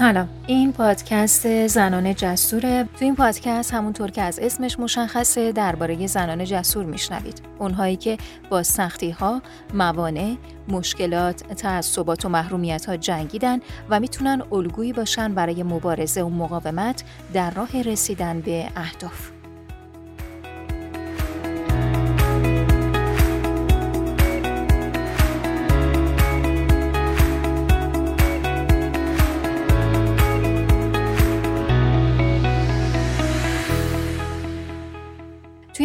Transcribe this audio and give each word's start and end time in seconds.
سلام. 0.00 0.28
این 0.46 0.72
پادکست 0.72 1.66
زنان 1.66 2.14
جسوره. 2.14 2.84
تو 2.84 3.04
این 3.04 3.16
پادکست 3.16 3.74
همونطور 3.74 4.10
که 4.10 4.22
از 4.22 4.38
اسمش 4.38 4.78
مشخصه 4.78 5.52
درباره 5.52 6.06
زنان 6.06 6.44
جسور 6.44 6.84
میشنوید. 6.84 7.42
اونهایی 7.58 7.96
که 7.96 8.18
با 8.50 8.62
سختی 8.62 9.10
ها 9.10 9.42
موانع 9.74 10.36
مشکلات 10.68 11.42
تعصبات 11.54 12.24
و 12.24 12.28
محرومیت 12.28 12.86
ها 12.86 12.96
جنگیدن 12.96 13.60
و 13.90 14.00
می‌تونن 14.00 14.42
الگویی 14.52 14.92
باشن 14.92 15.34
برای 15.34 15.62
مبارزه 15.62 16.22
و 16.22 16.28
مقاومت 16.28 17.04
در 17.32 17.50
راه 17.50 17.82
رسیدن 17.82 18.40
به 18.40 18.68
اهداف. 18.76 19.30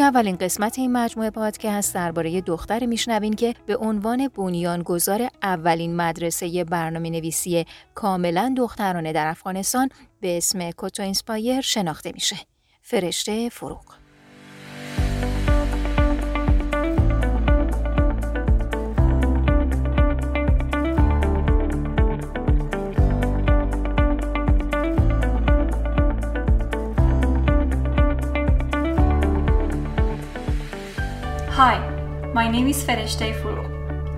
اولین 0.06 0.36
قسمت 0.36 0.80
این 0.80 0.92
مجموعه 0.92 1.30
پادکست 1.30 1.96
درباره 1.96 2.42
دختری 2.42 2.86
میشنوین 2.86 3.34
که 3.34 3.56
به 3.66 3.78
عنوان 3.78 4.28
بنیانگذار 4.28 5.30
اولین 5.44 5.96
مدرسه 5.96 6.64
برنامه 6.64 7.10
نویسی 7.10 7.66
کاملا 7.96 8.54
دخترانه 8.58 9.14
در 9.14 9.28
افغانستان 9.28 9.90
به 10.22 10.38
اسم 10.38 10.72
Code 10.72 10.93
to 10.93 11.04
Inspire 11.04 11.62
شناخته 11.62 12.12
میشه. 12.12 12.36
فرشته 12.82 13.50
فروغ 13.50 14.05
name 32.56 32.70
is 32.70 32.86
Fereshteh 32.86 33.36
Furu. 33.42 33.66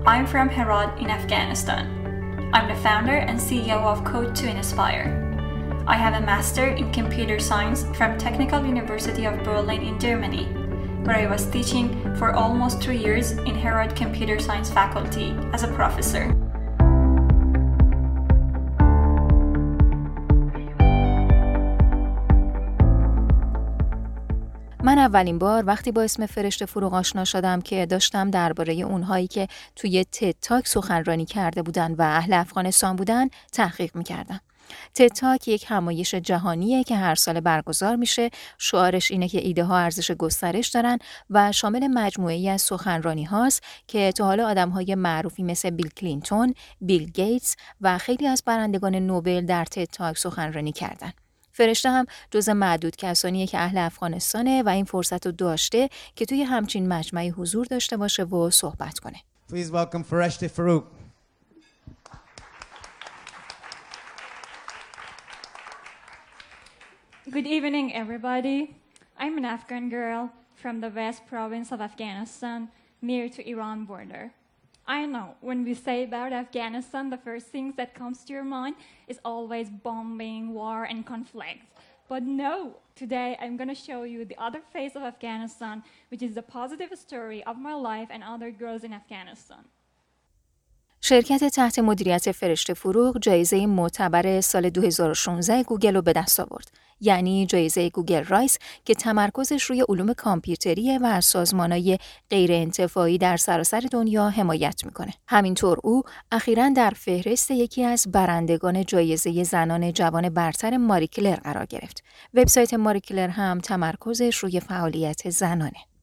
I'm 0.06 0.28
from 0.28 0.48
Herat 0.48 1.00
in 1.02 1.10
Afghanistan. 1.10 2.52
I'm 2.54 2.68
the 2.68 2.80
founder 2.84 3.16
and 3.16 3.40
CEO 3.40 3.82
of 3.84 4.06
Code 4.06 4.36
to 4.36 4.48
Inspire. 4.48 5.10
I 5.88 5.96
have 5.96 6.14
a 6.14 6.24
master 6.24 6.68
in 6.68 6.92
computer 6.92 7.40
science 7.40 7.84
from 7.98 8.16
Technical 8.16 8.64
University 8.64 9.26
of 9.26 9.44
Berlin 9.44 9.82
in 9.82 10.00
Germany, 10.00 10.46
where 11.04 11.16
I 11.16 11.26
was 11.26 11.50
teaching 11.50 11.90
for 12.18 12.32
almost 12.34 12.80
three 12.80 13.00
years 13.00 13.32
in 13.32 13.56
Herat 13.56 13.96
Computer 13.96 14.38
Science 14.38 14.70
faculty 14.70 15.36
as 15.52 15.64
a 15.64 15.74
professor. 15.74 16.37
اولین 25.08 25.40
بار 25.40 25.64
وقتی 25.66 25.92
با 25.92 26.02
اسم 26.02 26.26
فرشته 26.26 26.66
فروغ 26.66 26.94
آشنا 26.94 27.26
شدم 27.26 27.62
که 27.62 27.86
داشتم 27.86 28.32
درباره 28.32 28.74
اونهایی 28.74 29.28
که 29.28 29.48
توی 29.76 30.06
TED 30.06 30.36
Talk 30.42 30.68
سخنرانی 30.68 31.26
کرده 31.26 31.62
بودن 31.62 31.92
و 31.92 32.02
اهل 32.02 32.34
افغانستان 32.34 32.96
بودن 32.96 33.28
تحقیق 33.52 33.96
می‌کردم. 33.96 34.40
TED 34.94 35.08
Talk 35.08 35.48
یک 35.48 35.66
همایش 35.68 36.16
جهانیه 36.16 36.84
که 36.84 36.96
هر 36.96 37.16
سال 37.16 37.40
برگزار 37.40 37.96
میشه. 37.96 38.30
شعارش 38.58 39.12
اینه 39.12 39.28
که 39.28 39.46
ایده 39.46 39.64
ها 39.64 39.78
ارزش 39.78 40.12
گسترش 40.12 40.68
دارن 40.68 41.00
و 41.30 41.52
شامل 41.52 41.88
مجموعه‌ای 41.88 42.50
از 42.50 42.62
سخنرانی 42.62 43.24
هاست 43.24 43.64
که 43.88 44.12
تا 44.12 44.26
حالا 44.26 44.48
آدم 44.48 44.70
های 44.70 44.96
معروفی 44.96 45.44
مثل 45.44 45.70
بیل 45.70 45.90
کلینتون، 45.90 46.54
بیل 46.82 47.12
گیتس 47.12 47.56
و 47.82 47.98
خیلی 47.98 48.28
از 48.28 48.44
برندگان 48.46 48.96
نوبل 48.96 49.46
در 49.46 49.66
TED 49.66 49.84
Talk 49.84 50.18
سخنرانی 50.18 50.72
کردن. 50.72 51.12
فرشته 51.58 51.90
هم 51.90 52.06
جز 52.32 52.50
معدود 52.50 52.96
کسانیه 52.96 53.48
که 53.48 53.58
اهل 53.58 53.78
افغانستانه 53.78 54.64
و 54.64 54.70
این 54.70 54.86
فرصت 54.86 55.26
رو 55.26 55.32
داشته 55.32 55.90
که 56.16 56.26
توی 56.26 56.44
همچین 56.44 56.88
مجمعی 56.88 57.30
حضور 57.30 57.66
داشته 57.66 57.98
باشه 57.98 58.24
و 58.24 58.50
صحبت 58.50 59.00
کنه. 59.00 59.18
Please 59.50 59.72
welcome 59.72 60.04
Fareshte 60.04 60.50
Farouk. 60.58 60.84
Good 67.36 67.48
evening, 67.58 67.88
everybody. 68.04 68.60
I'm 69.24 69.38
an 69.42 69.46
Afghan 69.56 69.90
girl 69.90 70.22
from 70.62 70.76
the 70.84 70.92
west 71.00 71.22
province 71.34 71.68
of 71.76 71.80
Afghanistan, 71.90 72.60
near 73.02 73.26
to 73.36 73.42
Iran 73.54 73.80
border. 73.92 74.26
I 74.88 75.06
know 75.06 75.36
when 75.42 75.66
we 75.66 75.74
say 75.74 76.06
about 76.06 76.32
Afghanistan, 76.32 77.10
the 77.10 77.18
first 77.18 77.48
things 77.48 77.76
that 77.76 77.94
comes 77.94 78.24
to 78.24 78.34
your 78.34 78.46
mind 78.46 78.78
is 79.10 79.20
always 79.26 79.70
bombing, 79.70 80.54
war, 80.54 80.86
and 80.86 81.06
conflict. 81.06 81.66
But 82.08 82.24
no, 82.24 82.78
today 82.96 83.38
I'm 83.42 83.58
going 83.58 83.68
to 83.68 83.76
show 83.76 84.04
you 84.04 84.24
the 84.24 84.38
other 84.42 84.62
face 84.72 84.96
of 84.96 85.04
Afghanistan, 85.04 85.84
which 86.10 86.22
is 86.22 86.36
the 86.36 86.42
positive 86.42 86.98
story 86.98 87.44
of 87.44 87.58
my 87.58 87.74
life 87.74 88.08
and 88.10 88.24
other 88.24 88.50
girls 88.50 88.86
in 88.86 88.94
Afghanistan. 88.94 89.66
شرکت 91.02 91.44
تحت 91.44 91.80
مدیریت 91.80 92.32
فرشته 92.32 92.74
فروغ 92.74 93.20
جایزه 93.20 93.66
معتبر 93.66 94.42
سال 94.42 94.70
2016 94.70 95.64
گوگل 95.64 95.96
رو 95.96 96.02
به 96.02 96.14
دست 96.14 96.40
آورد. 96.40 96.72
یعنی 97.02 97.46
جایزه 97.46 97.90
گوگل 97.90 98.24
RISE 98.24 98.58
که 98.86 98.94
تمرکزش 98.94 99.64
روی 99.64 99.86
علوم 99.90 100.14
کامپیوتریه 100.14 101.00
و 101.00 101.06
از 101.06 101.26
سازمانهای 101.26 101.98
غیر 102.30 102.52
انتفاعی 102.52 103.18
در 103.18 103.38
سراسر 103.38 103.80
دنیا 103.92 104.30
حمایت 104.30 104.86
می‌کنه. 104.86 105.14
همینطور 105.28 105.80
او 105.84 106.04
اخیرا 106.32 106.70
در 106.70 106.90
فهرست 106.90 107.52
یکی 107.52 107.84
از 107.84 108.08
برندگان 108.12 108.86
جایزه 108.86 109.44
زنان 109.44 109.94
جوان 109.94 110.30
برتر 110.30 110.78
ماریکلر 110.78 111.36
قرار 111.36 111.66
گرفت. 111.66 112.04
وبسایت 112.34 112.74
ماریکلر 112.74 113.28
هم 113.28 113.60
تمرکزش 113.60 114.36
روی 114.36 114.60
فعالیت 114.60 115.30
زنانه. 115.30 115.97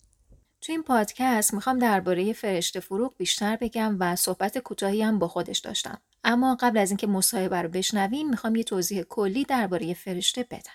تو 0.65 0.73
این 0.73 0.83
پادکست 0.83 1.55
می‌خوام 1.55 1.79
درباره 1.79 2.33
فرشته 2.33 2.81
فروغ 2.81 3.15
بیشتر 3.19 3.57
بگم 3.57 3.97
و 4.01 4.17
صحبت 4.17 4.59
کوتاهی 4.59 5.03
هم 5.03 5.19
با 5.19 5.29
خودش 5.29 5.59
داشتم. 5.59 6.01
اما 6.25 6.57
قبل 6.61 6.79
از 6.79 6.91
اینکه 6.91 7.07
مصاحبه 7.07 7.63
رو 7.63 7.69
بشنوین 7.69 8.31
می‌خوام 8.31 8.57
یه 8.57 8.65
توضیح 8.65 9.03
کلی 9.03 9.45
درباره 9.45 9.95
فرشته 9.95 10.43
بدم. 10.43 10.73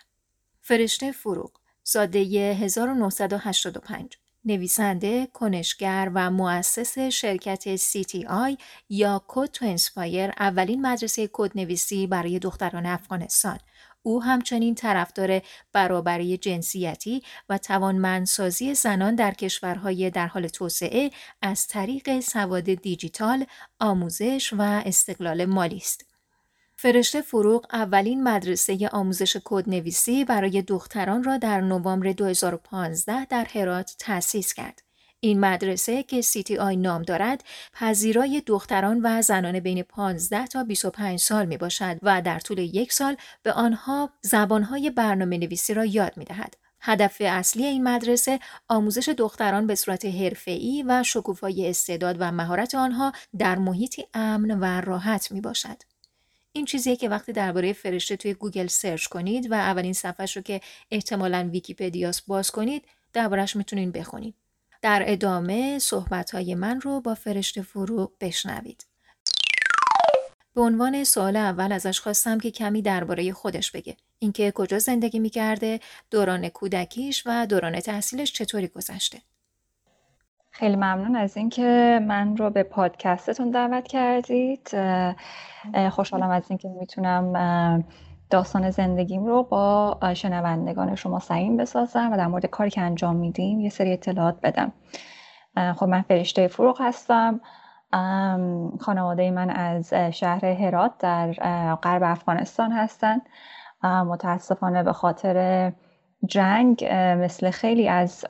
فرشته 0.61 1.11
فروغ 1.11 1.51
ساده 1.83 2.19
1985 2.19 4.17
نویسنده، 4.45 5.27
کنشگر 5.33 6.11
و 6.13 6.31
مؤسس 6.31 6.99
شرکت 6.99 7.75
CTI 7.75 8.57
یا 8.89 9.23
Code 9.27 9.51
to 9.51 9.65
Inspire 9.65 10.31
اولین 10.39 10.81
مدرسه 10.81 11.29
کد 11.33 11.51
نویسی 11.55 12.07
برای 12.07 12.39
دختران 12.39 12.85
افغانستان 12.85 13.59
او 14.03 14.23
همچنین 14.23 14.75
طرفدار 14.75 15.41
برابری 15.73 16.37
جنسیتی 16.37 17.23
و 17.49 17.57
توانمندسازی 17.57 18.73
زنان 18.73 19.15
در 19.15 19.31
کشورهای 19.31 20.09
در 20.09 20.27
حال 20.27 20.47
توسعه 20.47 21.11
از 21.41 21.67
طریق 21.67 22.19
سواد 22.19 22.63
دیجیتال، 22.63 23.45
آموزش 23.79 24.53
و 24.53 24.61
استقلال 24.61 25.45
مالی 25.45 25.77
است. 25.77 26.05
فرشته 26.75 27.21
فروغ 27.21 27.65
اولین 27.73 28.23
مدرسه 28.23 28.89
آموزش 28.91 29.37
کدنویسی 29.45 30.25
برای 30.25 30.61
دختران 30.61 31.23
را 31.23 31.37
در 31.37 31.61
نوامبر 31.61 32.11
2015 32.11 33.25
در 33.25 33.45
هرات 33.45 33.95
تأسیس 33.99 34.53
کرد. 34.53 34.88
این 35.21 35.39
مدرسه 35.39 36.03
که 36.03 36.21
CTI 36.21 36.75
نام 36.75 37.01
دارد 37.01 37.43
پذیرای 37.73 38.41
دختران 38.45 38.99
و 39.03 39.21
زنان 39.21 39.59
بین 39.59 39.83
15 39.83 40.47
تا 40.47 40.63
25 40.63 41.19
سال 41.19 41.45
می 41.45 41.57
باشد 41.57 41.97
و 42.01 42.21
در 42.21 42.39
طول 42.39 42.57
یک 42.59 42.93
سال 42.93 43.17
به 43.43 43.51
آنها 43.53 44.09
زبانهای 44.21 44.89
برنامه 44.89 45.37
نویسی 45.37 45.73
را 45.73 45.85
یاد 45.85 46.17
می 46.17 46.25
دهد. 46.25 46.57
هدف 46.81 47.17
اصلی 47.19 47.65
این 47.65 47.83
مدرسه 47.83 48.39
آموزش 48.67 49.09
دختران 49.09 49.67
به 49.67 49.75
صورت 49.75 50.05
حرفه‌ای 50.05 50.83
و 50.87 51.03
شکوفایی 51.03 51.69
استعداد 51.69 52.15
و 52.19 52.31
مهارت 52.31 52.75
آنها 52.75 53.13
در 53.37 53.57
محیطی 53.57 54.05
امن 54.13 54.59
و 54.59 54.81
راحت 54.81 55.31
می 55.31 55.41
باشد. 55.41 55.77
این 56.51 56.65
چیزیه 56.65 56.95
که 56.95 57.09
وقتی 57.09 57.31
درباره 57.31 57.73
فرشته 57.73 58.15
توی 58.15 58.33
گوگل 58.33 58.67
search 58.67 59.05
کنید 59.05 59.51
و 59.51 59.53
اولین 59.53 59.93
صفحش 59.93 60.37
رو 60.37 60.43
که 60.43 60.61
احتمالا 60.91 61.49
ویکیپدیاس 61.51 62.21
باز 62.21 62.51
کنید 62.51 62.85
دربارش 63.13 63.55
می‌تونین 63.55 63.91
بخونید. 63.91 64.35
در 64.81 65.03
ادامه 65.05 65.79
صحبتهای 65.79 66.55
من 66.55 66.81
رو 66.81 67.01
با 67.01 67.15
فرشته 67.15 67.61
فروغ 67.61 68.11
بشنوید. 68.21 68.85
به 70.55 70.61
عنوان 70.61 71.03
سوال 71.03 71.35
اول 71.35 71.71
ازش 71.71 71.99
خواستم 71.99 72.37
که 72.37 72.51
کمی 72.51 72.81
درباره 72.81 73.33
خودش 73.33 73.71
بگه. 73.71 73.97
اینکه 74.19 74.51
کجا 74.55 74.79
زندگی 74.79 75.19
می‌کرده، 75.19 75.79
دوران 76.11 76.49
کودکیش 76.49 77.23
و 77.25 77.45
دوران 77.45 77.79
تحصیلش 77.79 78.33
چطوری 78.33 78.67
گذشته. 78.67 79.17
خیلی 80.51 80.75
ممنون 80.75 81.15
از 81.15 81.37
اینکه 81.37 81.99
من 82.07 82.37
رو 82.37 82.49
به 82.49 82.63
پادکستتون 82.63 83.51
دعوت 83.51 83.87
کردید. 83.87 84.69
خوشحالم 85.89 86.29
از 86.29 86.43
اینکه 86.49 86.67
می‌تونم 86.67 87.83
داستان 88.29 88.69
زندگیم 88.69 89.25
رو 89.25 89.43
با 89.43 89.99
شنوندگان 90.13 90.95
شما 90.95 91.19
سعیم 91.19 91.57
بسازم 91.57 92.09
و 92.11 92.17
در 92.17 92.27
مورد 92.27 92.45
کاری 92.45 92.69
که 92.69 92.81
انجام 92.81 93.15
میدیم 93.15 93.59
یه 93.59 93.69
سری 93.69 93.93
اطلاعات 93.93 94.37
بدم. 94.43 94.71
خب 95.75 95.85
من 95.85 96.01
فرشته 96.01 96.47
فروغ 96.47 96.81
هستم. 96.81 97.41
خانواده 98.79 99.31
من 99.31 99.49
از 99.49 99.93
شهر 99.93 100.45
هرات 100.45 100.91
در 100.99 101.33
غرب 101.75 102.03
افغانستان 102.03 102.71
هستند 102.71 103.21
متاسفانه 103.83 104.83
به 104.83 104.93
خاطر 104.93 105.71
جنگ 106.25 106.87
مثل 106.91 107.51
خیلی 107.51 107.87
از 107.89 108.25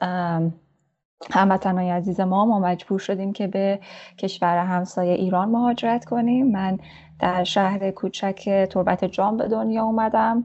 هموطنهای 1.31 1.89
عزیز 1.89 2.19
ما 2.19 2.45
ما 2.45 2.59
مجبور 2.59 2.99
شدیم 2.99 3.33
که 3.33 3.47
به 3.47 3.79
کشور 4.17 4.57
همسایه 4.57 5.13
ایران 5.13 5.49
مهاجرت 5.49 6.05
کنیم. 6.05 6.51
من 6.51 6.77
در 7.19 7.43
شهر 7.43 7.91
کوچک 7.91 8.67
تربت 8.69 9.05
جام 9.05 9.37
به 9.37 9.47
دنیا 9.47 9.83
اومدم 9.83 10.43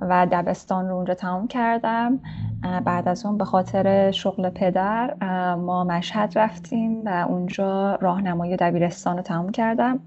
و 0.00 0.26
دبستان 0.32 0.88
رو 0.88 0.94
اونجا 0.94 1.14
تمام 1.14 1.48
کردم. 1.48 2.20
بعد 2.84 3.08
از 3.08 3.26
اون 3.26 3.38
به 3.38 3.44
خاطر 3.44 4.10
شغل 4.10 4.50
پدر 4.50 5.14
ما 5.54 5.84
مشهد 5.84 6.38
رفتیم 6.38 7.02
و 7.04 7.26
اونجا 7.28 7.94
راهنمایی 7.94 8.56
دبیرستان 8.56 9.16
رو 9.16 9.22
تمام 9.22 9.50
کردم. 9.50 10.00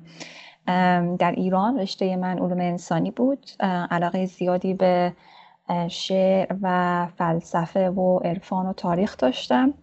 در 1.19 1.33
ایران 1.38 1.79
رشته 1.79 2.15
من 2.15 2.39
علوم 2.39 2.59
انسانی 2.59 3.12
بود. 3.12 3.45
علاقه 3.91 4.25
زیادی 4.25 4.73
به 4.73 5.13
شعر 5.88 6.56
و 6.62 7.07
فلسفه 7.16 7.89
و 7.89 8.19
عرفان 8.19 8.66
و 8.66 8.74
تاریخ 8.74 9.18
داشتم. 9.18 9.74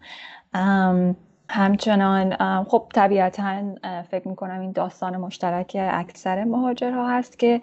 همچنان 1.48 2.36
خب 2.64 2.86
طبیعتا 2.94 3.74
فکر 4.10 4.28
می‌کنم 4.28 4.60
این 4.60 4.72
داستان 4.72 5.16
مشترک 5.16 5.76
اکثر 5.80 6.44
مهاجرها 6.44 7.10
هست 7.10 7.38
که 7.38 7.60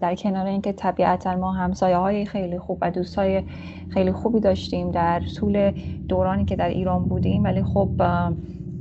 در 0.00 0.14
کنار 0.18 0.46
اینکه 0.46 0.72
طبیعتا 0.72 1.36
ما 1.36 1.52
همسایه 1.52 1.96
های 1.96 2.24
خیلی 2.26 2.58
خوب 2.58 2.78
و 2.80 2.90
دوست 2.90 3.18
های 3.18 3.42
خیلی 3.90 4.12
خوبی 4.12 4.40
داشتیم 4.40 4.90
در 4.90 5.22
طول 5.36 5.70
دورانی 6.08 6.44
که 6.44 6.56
در 6.56 6.68
ایران 6.68 7.04
بودیم 7.04 7.44
ولی 7.44 7.62
خب 7.62 7.88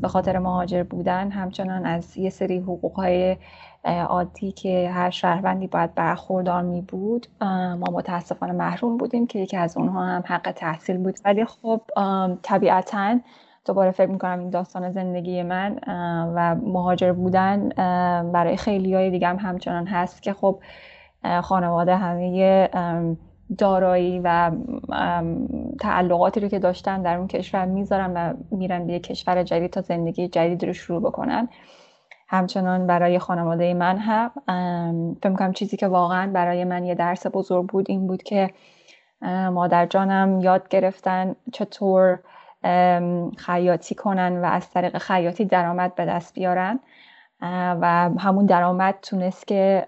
به 0.02 0.08
خاطر 0.08 0.40
مهاجر 0.40 0.84
بودن 0.84 1.32
همچنان 1.32 1.86
از 1.86 2.18
یه 2.18 2.30
سری 2.30 2.60
حقوق 2.60 2.96
های 2.96 3.38
عادی 3.86 4.52
که 4.52 4.90
هر 4.90 5.10
شهروندی 5.10 5.68
باید 5.68 5.96
برخوردار 5.96 6.62
می 6.62 6.82
بود 6.82 7.28
ما 7.42 7.92
متاسفانه 7.92 8.54
محروم 8.54 8.98
بودیم 8.98 9.28
که 9.28 9.40
یکی 9.40 9.58
از 9.58 9.78
اونها 9.78 10.06
هم 10.06 10.24
حق 10.26 10.52
تحصیل 10.52 10.98
بود. 10.98 11.20
ولی 11.26 11.46
خب 11.46 11.82
طبیعتا 12.42 13.20
دوباره 13.66 13.92
فکر 13.92 14.10
می‌کنم 14.10 14.40
این 14.40 14.50
داستان 14.50 14.92
زندگی 14.92 15.44
من 15.44 15.80
و 16.36 16.56
مهاجر 16.56 17.12
بودن 17.12 17.70
برای 18.32 18.58
خیلی 18.58 18.96
های 18.96 19.10
دیگه 19.12 19.28
هم 19.28 19.38
همچنان 19.40 19.88
هست 19.88 20.24
که 20.24 20.34
خب 20.34 20.60
خانواده 21.42 21.96
همه 21.96 22.70
دارایی 23.58 24.22
و 24.24 24.52
تعلقاتی 25.80 26.40
رو 26.40 26.48
که 26.48 26.60
داشتن 26.60 27.02
در 27.02 27.18
اون 27.18 27.28
کشور 27.28 27.66
می‌ذارن 27.66 28.14
و 28.14 28.34
میرن 28.52 28.88
به 28.88 29.00
کشور 29.00 29.44
جدید 29.44 29.72
تا 29.72 29.82
زندگی 29.82 30.28
جدید 30.28 30.66
رو 30.66 30.74
شروع 30.74 31.02
بکنن. 31.02 31.50
همچنان 32.32 32.88
برای 32.88 33.20
خانواده 33.20 33.74
من 33.74 33.98
هم 33.98 34.32
فکر 35.20 35.30
می‌کنم 35.30 35.54
چیزی 35.54 35.78
که 35.78 35.88
واقعا 35.88 36.32
برای 36.32 36.64
من 36.64 36.86
یه 36.86 36.96
درس 36.96 37.28
بزرگ 37.34 37.68
بود 37.68 37.86
این 37.90 38.08
بود 38.08 38.24
که 38.24 38.50
مادر 39.54 39.86
جانم 39.86 40.42
یاد 40.42 40.70
گرفتن 40.70 41.36
چطور 41.54 42.20
خیاطی 43.38 43.96
کنن 43.96 44.42
و 44.42 44.46
از 44.46 44.70
طریق 44.70 44.98
خیاطی 44.98 45.46
درآمد 45.46 45.96
به 45.96 46.06
دست 46.06 46.34
بیارن 46.34 46.80
و 47.82 48.10
همون 48.20 48.46
درآمد 48.46 48.96
تونست 49.02 49.48
که 49.48 49.86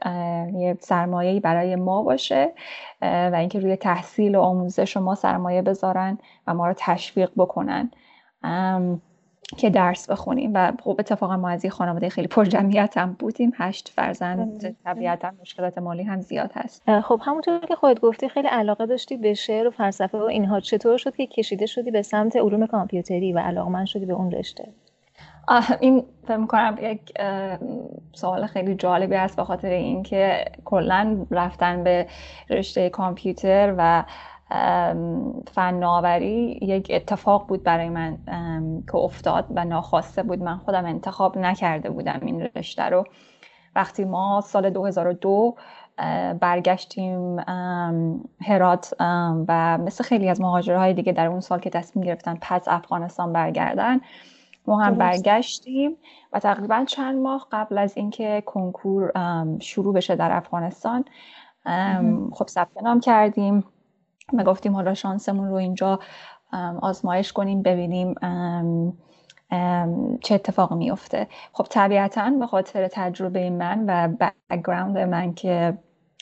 یه 0.54 0.78
سرمایه 0.80 1.40
برای 1.40 1.76
ما 1.76 2.04
باشه 2.04 2.54
و 3.02 3.36
اینکه 3.36 3.60
روی 3.60 3.76
تحصیل 3.76 4.36
و 4.36 4.42
آموزش 4.42 4.98
ما 4.98 5.16
سرمایه 5.16 5.62
بذارن 5.62 6.18
و 6.48 6.54
ما 6.54 6.68
رو 6.68 6.74
تشویق 6.78 7.32
بکنن. 7.38 7.92
که 9.54 9.70
درس 9.70 10.10
بخونیم 10.10 10.52
و 10.54 10.72
خب 10.84 10.96
اتفاقا 11.00 11.38
ما 11.38 11.50
از 11.50 11.66
یه 11.66 11.72
خانواده 11.72 12.10
خیلی 12.10 12.28
پر 12.28 12.46
جمعیت 12.46 12.98
هم 12.98 13.16
بودیم. 13.20 13.52
هشت 13.56 13.90
فرزند 13.96 14.76
طبیعتا 14.84 15.32
مشکلات 15.42 15.78
مالی 15.78 16.04
هم 16.04 16.22
زیاد 16.22 16.52
هست. 16.54 17.00
خب 17.02 17.22
همونطور 17.24 17.60
که 17.60 17.76
خودت 17.76 18.00
گفتی 18.00 18.30
خیلی 18.30 18.48
علاقه 18.48 18.86
داشتی 18.86 19.18
به 19.18 19.34
شعر 19.34 19.68
و 19.68 19.72
فلسفه 19.72 20.18
و 20.18 20.24
اینها. 20.24 20.60
چطور 20.60 20.98
شد 20.98 21.16
که 21.16 21.28
کشیده 21.28 21.66
شدی 21.66 21.92
به 21.92 22.02
سمت 22.02 22.36
علوم 22.36 22.66
کامپیوتری 22.66 23.34
و 23.34 23.40
علاقمند 23.40 23.86
شدی 23.86 24.06
به 24.06 24.14
اون 24.14 24.32
رشته؟ 24.32 24.68
این 25.80 26.04
فکر 26.28 26.38
می‌کنم 26.38 26.78
یک 26.82 27.00
سوال 28.14 28.46
خیلی 28.46 28.76
جالبی 28.76 29.16
است 29.16 29.36
به 29.36 29.44
خاطر 29.44 29.70
اینکه 29.70 30.46
کلا 30.66 31.26
رفتن 31.32 31.84
به 31.84 32.08
رشته 32.50 32.90
کامپیوتر 32.90 33.76
و 33.78 34.04
فناوری 35.54 36.60
یک 36.62 36.92
اتفاق 36.94 37.48
بود 37.48 37.64
برای 37.64 37.90
من 37.90 38.18
که 38.92 38.96
افتاد 38.96 39.46
و 39.56 39.66
ناخواسته 39.66 40.24
بود. 40.24 40.40
من 40.40 40.58
خودم 40.58 40.86
انتخاب 40.86 41.38
نکرده 41.38 41.90
بودم 41.90 42.20
این 42.26 42.50
رشته 42.56 42.84
رو. 42.84 43.04
وقتی 43.76 44.06
ما 44.06 44.42
سال 44.46 44.70
2002 44.70 45.56
برگشتیم 46.40 47.40
هرات 48.42 48.94
و 49.48 49.78
مثل 49.78 50.04
خیلی 50.04 50.30
از 50.30 50.42
مهاجرهای 50.42 50.94
دیگه 50.94 51.12
در 51.12 51.28
اون 51.28 51.40
سال 51.40 51.60
که 51.60 51.70
تصمیم 51.70 52.06
گرفتن 52.06 52.38
پس 52.42 52.68
افغانستان 52.68 53.34
برگردن 53.34 54.00
ما 54.68 54.80
هم 54.80 54.96
برگشتیم 54.96 55.98
و 56.34 56.40
تقریبا 56.40 56.86
چند 56.88 57.22
ماه 57.22 57.48
قبل 57.52 57.78
از 57.78 57.98
اینکه 57.98 58.44
کنکور 58.46 59.12
شروع 59.60 59.94
بشه 59.94 60.16
در 60.16 60.32
افغانستان 60.32 61.06
خب 62.34 62.48
ثبت 62.48 62.84
نام 62.84 63.00
کردیم. 63.00 63.64
و 64.34 64.44
گفتیم 64.44 64.76
حالا 64.76 64.94
شانسمون 64.94 65.50
رو 65.50 65.56
اینجا 65.56 66.00
آزمایش 66.82 67.34
کنیم 67.34 67.62
ببینیم 67.62 68.16
چه 70.22 70.36
اتفاقی 70.36 70.76
میفته 70.76 71.28
خب 71.54 71.64
طبیعتا 71.70 72.30
به 72.30 72.48
خاطر 72.48 72.88
تجربه 72.88 73.50
من 73.50 73.86
و 73.88 74.08
background 74.50 74.98
من 74.98 75.34
که 75.34 75.78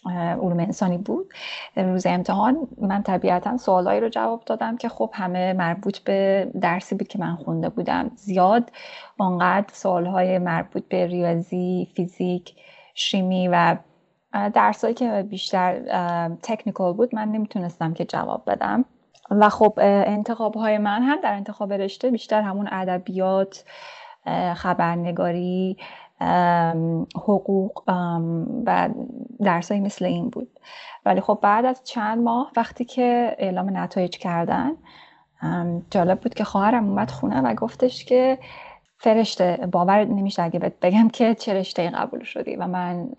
علوم 0.06 0.60
انسانی 0.60 0.98
بود 0.98 1.34
روز 1.76 2.06
امتحان 2.06 2.68
من 2.78 3.04
طبیعتا 3.04 3.58
سوالایی 3.58 4.02
رو 4.02 4.10
جواب 4.10 4.44
دادم 4.46 4.78
که 4.78 4.90
خب 4.90 5.10
همه 5.14 5.54
مربوط 5.54 6.00
به 6.00 6.52
درسی 6.62 6.96
بود 6.96 7.08
که 7.08 7.20
من 7.20 7.36
خونده 7.36 7.70
بودم. 7.70 8.12
زیاد 8.16 8.72
آنقدر 9.18 9.74
سوالهای 9.74 10.38
مربوط 10.38 10.84
به 10.88 11.08
ریاضی 11.08 11.88
فیزیک 11.96 12.56
شیمی 12.96 13.48
و 13.48 13.78
درسایی 14.34 14.94
که 14.94 15.26
بیشتر 15.30 15.80
technical 16.44 16.94
بود 16.94 17.16
من 17.16 17.28
نمی‌تونستم 17.28 17.94
که 17.94 18.06
جواب 18.06 18.44
بدم. 18.48 18.86
و 19.32 19.50
خب 19.50 19.74
انتخاب 19.78 20.56
های 20.56 20.78
من 20.78 21.04
هم 21.04 21.18
در 21.24 21.34
انتخاب 21.34 21.74
رشته 21.74 22.10
بیشتر 22.12 22.42
همون 22.42 22.68
ادبیات 22.72 23.64
خبرنگاری 24.56 25.78
حقوق 27.16 27.84
و 28.66 28.90
درسایی 29.44 29.82
مثل 29.82 30.06
این 30.06 30.30
بود. 30.30 30.50
ولی 31.06 31.22
خب 31.22 31.40
بعد 31.42 31.66
از 31.66 31.84
چند 31.84 32.24
ماه 32.24 32.52
وقتی 32.56 32.86
که 32.86 33.36
اعلام 33.40 33.78
نتایج 33.78 34.18
کردن 34.18 34.72
جالب 35.92 36.20
بود 36.20 36.34
که 36.34 36.44
خواهرم 36.44 36.90
اومد 36.90 37.12
خونه 37.12 37.42
و 37.42 37.54
گفتش 37.54 38.06
که 38.06 38.40
فرشته 38.98 39.68
باور 39.72 40.06
نمیشه 40.06 40.44
اگه 40.44 40.60
بگم 40.60 41.10
که 41.10 41.36
چه 41.36 41.54
رشته 41.54 41.90
قبول 41.90 42.24
شدی. 42.24 42.56
و 42.56 42.68
من 42.68 43.10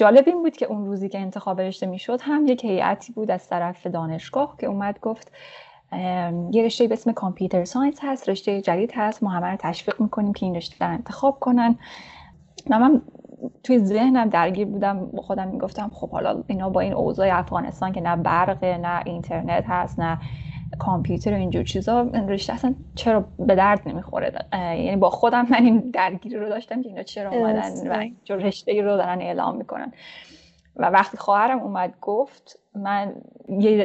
جالب 0.00 0.24
این 0.26 0.42
بود 0.42 0.56
که 0.56 0.66
اون 0.66 0.86
روزی 0.86 1.08
که 1.08 1.18
انتخاب 1.18 1.60
رشته 1.60 1.86
می‌شد 1.86 2.20
هم 2.22 2.46
یک 2.46 2.64
هیئتی 2.64 3.12
بود 3.12 3.30
از 3.30 3.48
طرف 3.48 3.86
دانشگاه 3.86 4.56
که 4.60 4.66
اومد 4.66 5.00
گفت 5.00 5.32
یه 6.50 6.62
رشته 6.64 6.86
به 6.86 6.94
اسم 6.94 7.12
کامپیوتر 7.12 7.64
ساینس 7.64 7.98
هست 8.02 8.28
رشته 8.28 8.60
جدید 8.60 8.92
هست 8.94 9.22
ما 9.22 9.30
همه 9.30 9.46
رو 9.46 9.56
تشویق 9.56 10.00
می‌کنیم 10.00 10.32
که 10.32 10.46
این 10.46 10.54
رشته 10.54 10.86
رو 10.86 10.92
انتخاب 10.92 11.40
کنن. 11.40 11.78
و 12.70 12.78
من 12.78 13.02
توی 13.62 13.78
ذهنم 13.78 14.28
درگیر 14.28 14.66
بودم 14.66 15.06
با 15.06 15.22
خودم 15.22 15.48
می‌گفتم 15.48 15.90
خب 15.94 16.10
حالا 16.10 16.42
اینا 16.46 16.70
با 16.70 16.80
این 16.80 16.92
اوضاع 16.92 17.38
افغانستان 17.38 17.92
که 17.92 18.00
نه 18.00 18.16
برق 18.16 18.64
نه 18.64 19.02
اینترنت 19.04 19.64
هست 19.68 19.98
نه 19.98 20.18
کامپیوتر 20.80 21.32
و 21.32 21.36
اینجور 21.36 21.64
چیزا 21.64 22.02
رشته 22.02 22.52
اصلا 22.52 22.74
چرا 22.94 23.24
به 23.38 23.54
درد 23.54 23.88
نمی‌خوره؟ 23.88 24.32
یعنی 24.52 24.96
با 24.96 25.10
خودم 25.10 25.46
من 25.50 25.64
این 25.64 25.90
درگیری 25.90 26.36
رو 26.36 26.48
داشتم 26.48 26.82
که 26.82 26.88
اینا 26.88 27.02
چرا 27.02 27.30
اومدن 27.30 27.90
و 27.90 27.98
اینجور 27.98 28.36
رشته 28.38 28.82
رو 28.82 28.96
دارن 28.96 29.20
اعلام 29.20 29.56
می‌کنن. 29.56 29.92
و 30.76 30.86
وقتی 30.86 31.16
خواهرم 31.16 31.58
اومد 31.58 31.94
گفت 32.00 32.58
من 32.74 33.14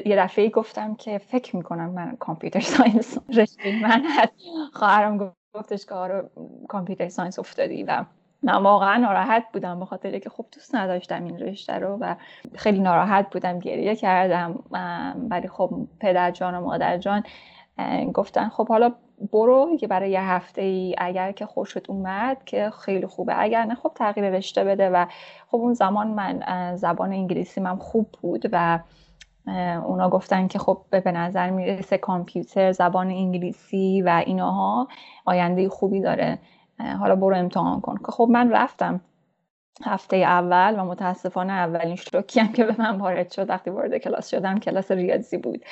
یه 0.05 0.15
دفعه 0.17 0.49
گفتم 0.49 0.95
که 0.95 1.17
فکر 1.17 1.55
می‌کنم 1.55 1.89
من 1.89 2.15
computer 2.19 2.59
science 2.59 3.17
رشته 3.37 3.81
من 3.81 4.03
هست. 4.05 4.33
خواهرم 4.73 5.33
گفتش 5.53 5.85
که 5.85 5.93
آره 5.93 6.29
computer 6.67 7.09
science 7.09 7.39
افتادی 7.39 7.83
و 7.83 8.05
واقعا 8.45 8.97
ناراحت 8.97 9.43
بودم 9.53 9.79
به 9.79 9.85
خاطر 9.85 10.19
که 10.19 10.29
خب 10.29 10.45
دوست 10.51 10.75
نداشتم 10.75 11.23
این 11.23 11.39
رشته 11.39 11.73
رو 11.73 11.97
و 12.01 12.15
خیلی 12.55 12.79
ناراحت 12.79 13.29
بودم 13.29 13.59
گریه 13.59 13.95
کردم 13.95 14.63
ولی 15.29 15.47
خب 15.47 15.87
پدر 15.99 16.31
جان 16.31 16.55
و 16.55 16.61
مادر 16.61 16.97
جان 16.97 17.23
گفتن 18.13 18.49
خب 18.49 18.67
حالا 18.67 18.93
برو 19.31 19.77
که 19.79 19.87
برای 19.87 20.11
یه 20.11 20.21
هفته 20.21 20.61
ای 20.61 20.95
اگر 20.97 21.31
که 21.31 21.45
خوشت 21.45 21.89
اومد 21.89 22.43
که 22.45 22.69
خیلی 22.69 23.07
خوبه 23.07 23.41
اگر 23.41 23.65
نه 23.65 23.75
خب 23.75 23.91
تغییر 23.95 24.29
رشته 24.29 24.63
بده 24.63 24.89
و 24.89 25.05
خب 25.47 25.57
اون 25.57 25.73
زمان 25.73 26.07
من 26.07 26.75
زبان 26.75 27.13
انگلیسی 27.13 27.61
من 27.61 27.77
خوب 27.77 28.09
بود 28.21 28.45
و 28.51 28.79
اونا 29.85 30.09
گفتن 30.09 30.47
که 30.47 30.59
خب 30.59 30.81
به 30.89 31.11
نظر 31.11 31.49
می‌رسه 31.49 31.97
کامپیوتر 31.97 32.71
زبان 32.71 33.07
انگلیسی 33.07 34.01
و 34.01 34.23
اینها 34.25 34.87
آینده 35.25 35.69
خوبی 35.69 36.01
داره. 36.01 36.39
حالا 36.79 37.15
برو 37.15 37.35
امتحان 37.35 37.81
کن. 37.81 37.97
که 37.97 38.11
خب 38.11 38.27
من 38.31 38.51
رفتم 38.51 39.01
هفته 39.83 40.17
اول 40.17 40.75
و 40.79 40.85
متاسفانه 40.85 41.53
اولین 41.53 41.95
شوکی 41.95 42.39
هم 42.39 42.51
که 42.51 42.63
به 42.63 42.75
من 42.77 42.97
وارد 42.97 43.31
شد. 43.31 43.49
وقتی 43.49 43.69
وارد 43.69 43.97
کلاس 43.97 44.29
شدم 44.29 44.59
کلاس 44.59 44.91
ریاضی 44.91 45.37
بود 45.37 45.65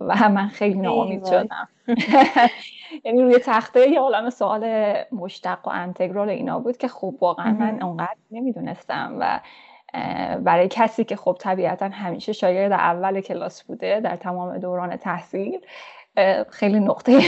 و 0.00 0.28
من 0.28 0.48
خیلی 0.48 0.78
ناامید 0.78 1.26
شدم. 1.26 1.68
یعنی 3.04 3.22
روی 3.22 3.38
تخته 3.38 3.90
یه 3.90 4.00
عالم 4.00 4.30
سوال 4.30 4.94
مشتق 5.12 5.58
و 5.64 5.70
انتگرال 5.70 6.28
اینا 6.28 6.58
بود 6.58 6.76
که 6.76 6.88
خب 6.88 7.14
واقعا 7.20 7.52
من 7.52 7.82
اونقدر 7.82 8.16
نمی‌دونستم 8.30 9.16
و 9.20 9.40
برای 10.40 10.68
کسی 10.70 11.04
که 11.04 11.16
خب 11.16 11.36
طبیعتا 11.40 11.88
همیشه 11.88 12.32
شاگرد 12.32 12.72
اول 12.72 13.20
کلاس 13.20 13.62
بوده 13.62 14.00
در 14.00 14.16
تمام 14.16 14.58
دوران 14.58 14.96
تحصیل 14.96 15.60
خیلی 16.50 16.80
نقطه 16.80 17.20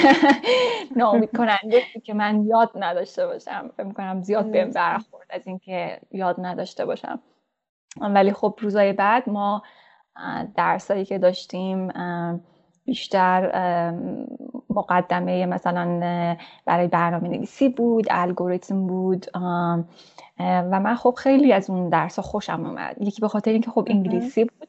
ناامید 0.97 1.37
کننده 1.37 1.83
که 2.05 2.15
من 2.15 2.47
یاد 2.47 2.71
نداشته 2.75 3.27
باشم. 3.27 3.71
فکر 3.77 3.87
می‌کنم 3.87 4.23
زیاد 4.23 4.51
بهم 4.51 4.71
برخورد 4.71 5.27
از 5.31 5.47
اینکه 5.47 6.01
یاد 6.11 6.37
نداشته 6.39 6.85
باشم. 6.85 7.21
ولی 8.01 8.33
خب 8.33 8.59
روزای 8.61 8.93
بعد 8.93 9.29
ما 9.29 9.63
درسایی 10.57 11.05
که 11.05 11.19
داشتیم 11.19 11.89
بیشتر 12.85 13.51
مقدمه 14.71 15.47
مثلا 15.47 16.01
برای 16.67 16.87
برنامه 16.87 17.29
نویسی 17.29 17.69
بود 17.69 18.07
الگوریتم 18.11 18.87
بود 18.87 19.27
و 20.39 20.81
من 20.81 20.95
خب 20.95 21.15
خیلی 21.19 21.53
از 21.53 21.71
اون 21.71 21.89
درس 21.89 22.19
خوشم 22.19 22.67
اومد. 22.67 22.97
یکی 23.01 23.21
به 23.21 23.29
خاطر 23.29 23.51
اینکه 23.51 23.71
خب 23.71 23.87
انگلیسی 23.91 24.45
بود 24.45 24.69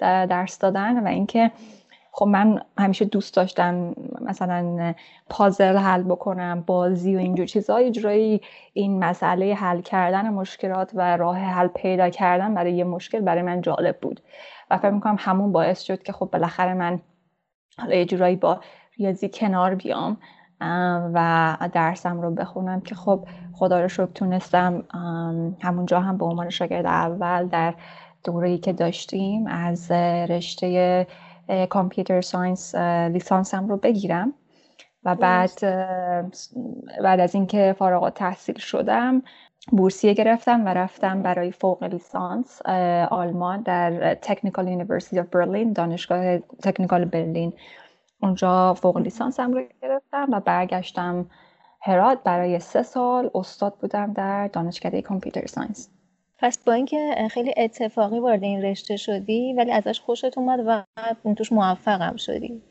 درس 0.00 0.58
دادن 0.58 1.04
و 1.04 1.08
اینکه 1.08 1.50
خب 2.12 2.26
من 2.26 2.60
همیشه 2.78 3.04
دوست 3.04 3.36
داشتم 3.36 3.94
مثلا 4.20 4.94
پازل 5.28 5.76
حل 5.76 6.02
بکنم 6.02 6.64
بازی 6.66 7.16
و 7.16 7.18
اینجور 7.18 7.46
چیزها 7.46 7.90
جورایی 7.90 8.40
این 8.72 9.04
مسئله 9.04 9.54
حل 9.54 9.80
کردن 9.80 10.28
مشکلات 10.28 10.90
و 10.94 11.16
راه 11.16 11.38
حل 11.38 11.68
پیدا 11.68 12.10
کردن 12.10 12.54
برای 12.54 12.72
یه 12.72 12.84
مشکل 12.84 13.20
برای 13.20 13.42
من 13.42 13.60
جالب 13.60 13.98
بود 14.00 14.20
و 14.70 14.78
فکر 14.78 14.90
می‌کنم 14.90 15.16
همون 15.18 15.52
باعث 15.52 15.82
شد 15.82 16.02
که 16.02 16.12
خب 16.12 16.28
بالاخره 16.32 16.74
من 16.74 17.00
حالا 17.78 17.94
یه 17.94 18.04
جورایی 18.04 18.36
با 18.36 18.60
ریاضی 18.98 19.28
کنار 19.28 19.74
بیام 19.74 20.16
و 21.14 21.56
درسم 21.72 22.20
رو 22.20 22.30
بخونم 22.30 22.80
که 22.80 22.94
خب 22.94 23.26
خدا 23.52 23.80
رو 23.80 23.88
شکر 23.88 24.06
تونستم 24.06 24.84
همونجا 25.60 26.00
هم 26.00 26.18
به 26.18 26.24
عنوان 26.24 26.50
شاگرد 26.50 26.86
اول 26.86 27.46
در 27.46 27.74
دوره‌ای 28.24 28.58
که 28.58 28.72
داشتیم 28.72 29.46
از 29.46 29.90
رشته 30.30 31.06
computer 31.70 32.20
science 32.20 32.74
لیسانسم 33.12 33.68
رو 33.68 33.76
بگیرم. 33.76 34.34
و 35.04 35.14
بعد 35.14 35.60
بعد 37.02 37.20
از 37.20 37.34
اینکه 37.34 37.74
فارغ 37.78 38.10
تحصیل 38.10 38.58
شدم 38.58 39.22
بورسیه 39.72 40.14
گرفتم 40.14 40.64
و 40.64 40.68
رفتم 40.68 41.22
برای 41.22 41.52
فوق 41.52 41.84
لیسانس 41.84 42.62
آلمان 43.10 43.62
در 43.62 44.14
Technical 44.14 44.68
University 44.68 45.18
of 45.18 45.26
Berlin 45.26 45.72
دانشگاه 45.72 46.38
technical 46.38 47.04
برلین 47.04 47.52
اونجا 48.22 48.74
فوق 48.74 48.98
لیسانسم 48.98 49.52
رو 49.52 49.62
گرفتم 49.82 50.26
و 50.32 50.40
برگشتم 50.40 51.30
هرات. 51.80 52.22
برای 52.22 52.58
سه 52.58 52.82
سال 52.82 53.30
استاد 53.34 53.74
بودم 53.80 54.12
در 54.12 54.48
دانشکده 54.48 55.02
کامپیوتر 55.02 55.46
ساینس. 55.46 55.90
پس 56.38 56.64
با 56.64 56.72
اینکه 56.72 57.28
خیلی 57.30 57.54
اتفاقی 57.56 58.18
وارد 58.18 58.42
این 58.42 58.62
رشته 58.62 58.96
شدی 58.96 59.54
ولی 59.54 59.72
ازش 59.72 60.00
خوشت 60.00 60.38
اومد 60.38 60.60
و 60.66 60.84
توش 61.34 61.52
موفقم 61.52 62.16
شدی. 62.16 62.62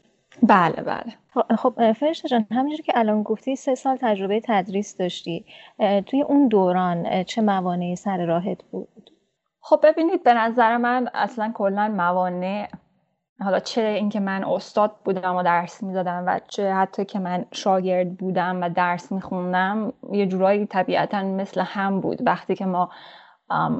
بله 0.43 0.81
بله. 0.83 1.13
خب 1.57 1.93
فرشته 1.93 2.29
جان 2.29 2.45
همینجور 2.51 2.85
که 2.85 2.93
الان 2.95 3.23
گفتی 3.23 3.55
سه 3.55 3.75
سال 3.75 3.97
تجربه 4.01 4.41
تدریس 4.45 4.97
داشتی. 4.97 5.45
توی 6.05 6.21
اون 6.21 6.47
دوران 6.47 7.23
چه 7.23 7.41
موانعی 7.41 7.95
سر 7.95 8.25
راهت 8.25 8.63
بود؟ 8.63 9.09
خب 9.59 9.79
ببینید 9.83 10.23
به 10.23 10.33
نظر 10.33 10.77
من 10.77 11.09
اصلا 11.13 11.51
کلا 11.55 11.87
موانع 11.87 12.67
حالا 13.41 13.59
چه 13.59 13.81
اینکه 13.81 14.19
من 14.19 14.43
استاد 14.43 14.95
بودم 15.05 15.35
و 15.35 15.43
درس 15.43 15.83
می‌دادم 15.83 16.23
و 16.27 16.39
چه 16.47 16.73
حتی 16.73 17.05
که 17.05 17.19
من 17.19 17.45
شاگرد 17.51 18.17
بودم 18.17 18.61
و 18.61 18.69
درس 18.69 19.11
میخوندم 19.11 19.93
یه 20.11 20.25
جورایی 20.25 20.65
طبیعتا 20.65 21.23
مثل 21.23 21.61
هم 21.61 22.01
بود. 22.01 22.19
وقتی 22.25 22.55
که 22.55 22.65
ما 22.65 22.89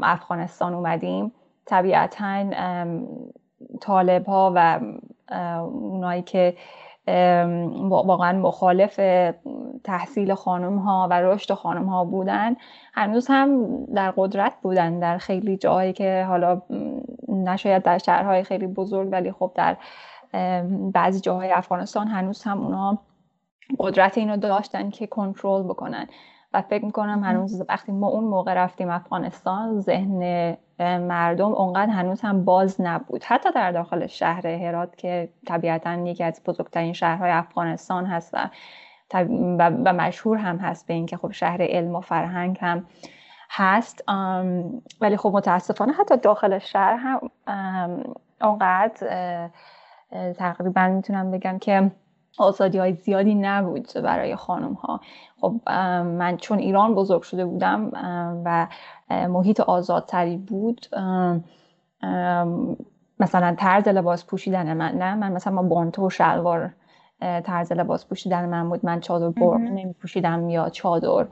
افغانستان 0.03 0.74
اومدیم. 0.74 1.31
طبیعتا 1.65 2.45
طالب 3.81 4.25
ها 4.25 4.53
و 4.55 4.79
اونایی 5.71 6.21
که 6.21 6.57
واقعا 7.89 8.33
مخالف 8.33 9.00
تحصیل 9.83 10.33
خانم 10.33 10.77
ها 10.77 11.07
و 11.12 11.13
رشد 11.13 11.53
خانم 11.53 11.86
ها 11.86 12.03
بودن 12.05 12.55
هنوز 12.93 13.27
هم 13.29 13.86
در 13.86 14.13
قدرت 14.17 14.53
بودن 14.62 15.00
در 15.00 15.17
خیلی 15.17 15.57
جاهایی 15.57 15.93
که 15.93 16.25
حالا 16.27 16.62
نشاید 17.27 17.83
در 17.83 17.97
شهرهای 17.97 18.43
خیلی 18.43 18.67
بزرگ 18.67 19.09
ولی 19.12 19.31
خب 19.31 19.51
در 19.55 19.77
بعضی 20.93 21.19
جاهای 21.19 21.51
افغانستان 21.51 22.07
هنوز 22.07 22.43
هم 22.43 22.63
اونا 22.63 22.97
قدرت 23.79 24.17
اینو 24.17 24.38
داشتن 24.38 24.89
که 24.89 25.07
کنترل 25.07 25.63
بکنن. 25.63 26.07
و 26.54 26.62
فکر 26.62 26.86
می‌کنم 26.86 27.24
هنوز 27.24 27.63
وقتی 27.70 27.92
ما 27.92 28.08
اون 28.08 28.24
موقع 28.24 28.54
رفتیم 28.54 28.89
افغانستان 28.89 29.80
ذهن 29.80 30.58
مردم 30.80 31.51
اونقدر 31.54 31.92
هنوز 31.92 32.22
هم 32.22 32.46
باز 32.46 32.82
نبود. 32.82 33.24
حتی 33.24 33.50
در 33.56 33.72
داخل 33.72 34.08
شهر 34.08 34.48
هرات 34.48 34.96
که 34.96 35.30
طبیعتا 35.48 35.94
یکی 35.94 36.24
از 36.24 36.42
بزرگترین 36.46 36.94
شهرهای 36.94 37.32
افغانستان 37.32 38.06
هست 38.06 38.34
و, 38.34 38.50
و 39.86 39.94
مشهور 39.94 40.38
هم 40.38 40.58
هست 40.58 40.88
به 40.88 40.94
اینکه 40.94 41.18
خب 41.18 41.32
شهر 41.32 41.58
علم 41.62 41.96
و 41.96 42.01
فرهنگ 42.01 42.58
هم 42.62 42.86
هست. 43.50 44.04
ولی 45.01 45.18
خب 45.18 45.32
متاسفانه 45.34 45.94
حتی 45.94 46.18
داخل 46.18 46.60
شهر 46.60 46.94
هم 46.94 47.20
اونقدر 48.42 49.50
تقریبا 50.38 50.88
می‌تونم 50.88 51.32
بگم 51.32 51.60
که 51.60 51.92
آزادی 52.38 52.77
های 52.77 52.94
زیادی 52.94 53.36
نبود 53.36 53.88
برای 54.03 54.36
خانم 54.36 54.74
ها 54.74 55.01
خب 55.41 55.62
من 56.03 56.38
چون 56.38 56.60
ایران 56.60 56.96
بزرگ 56.96 57.22
شده 57.22 57.46
بودم 57.46 57.91
و 58.46 58.67
محیط 59.10 59.60
آزادتری 59.60 60.38
بود 60.38 60.88
مثلا 63.20 63.56
طرز 63.60 63.88
لباس 63.88 64.25
پوشیدن 64.25 64.74
من 64.74 64.91
نه 64.91 65.15
من 65.15 65.32
مثلا 65.32 65.53
ما 65.53 65.63
بانتو 65.63 66.08
و 66.08 66.10
شلوار 66.10 66.74
طرز 67.19 67.71
لباس 67.71 68.05
پوشیدن 68.07 68.45
من 68.45 68.69
بود. 68.69 68.86
من 68.86 69.00
چادر 69.00 69.29
بر 69.29 69.57
نمی 69.57 69.93
پوشیدم 69.93 70.50
یا 70.50 70.69
چادر. 70.69 71.27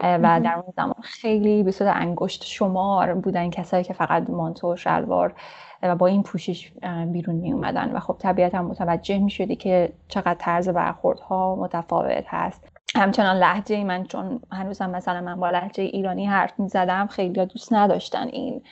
و 0.00 0.40
در 0.44 0.54
اون 0.54 0.72
زمان 0.76 0.94
خیلی 1.02 1.62
به 1.62 1.70
صورت 1.70 1.96
انگشت 1.96 2.44
شمار 2.44 3.14
بودن 3.14 3.50
کسایی 3.50 3.84
که 3.84 3.92
فقط 3.92 4.30
مانتو 4.30 4.72
و 4.72 4.76
شلوار 4.76 5.34
و 5.82 5.96
با 5.96 6.06
این 6.06 6.22
پوشش 6.22 6.72
بیرون 7.06 7.36
می 7.36 7.52
اومدن 7.52 7.92
و 7.92 8.00
خب 8.00 8.16
طبیعتا 8.18 8.62
متوجه 8.62 9.18
می 9.18 9.30
شدی 9.30 9.56
که 9.56 9.92
چقدر 10.08 10.34
طرز 10.34 10.68
برخوردها 10.68 11.56
متفاوت 11.56 12.24
هست. 12.26 12.68
همچنان 12.96 13.36
لحجه 13.36 13.84
من 13.84 14.04
چون 14.04 14.40
هنوزم 14.52 14.90
مثلا 14.90 15.20
من 15.20 15.40
با 15.40 15.50
لحجه 15.50 15.82
ایرانی 15.82 16.26
حرف 16.26 16.60
می 16.60 16.68
زدم 16.68 17.06
خیلی 17.06 17.46
دوست 17.46 17.72
نداشتن 17.72 18.28
این 18.28 18.62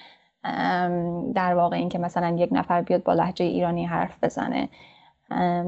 در 1.34 1.54
واقع 1.54 1.76
این 1.76 1.88
که 1.88 1.98
مثلا 1.98 2.36
یک 2.38 2.48
نفر 2.52 2.82
بیاد 2.82 3.02
با 3.02 3.12
لحجه 3.12 3.44
ایرانی 3.44 3.86
حرف 3.86 4.24
بزنه. 4.24 4.68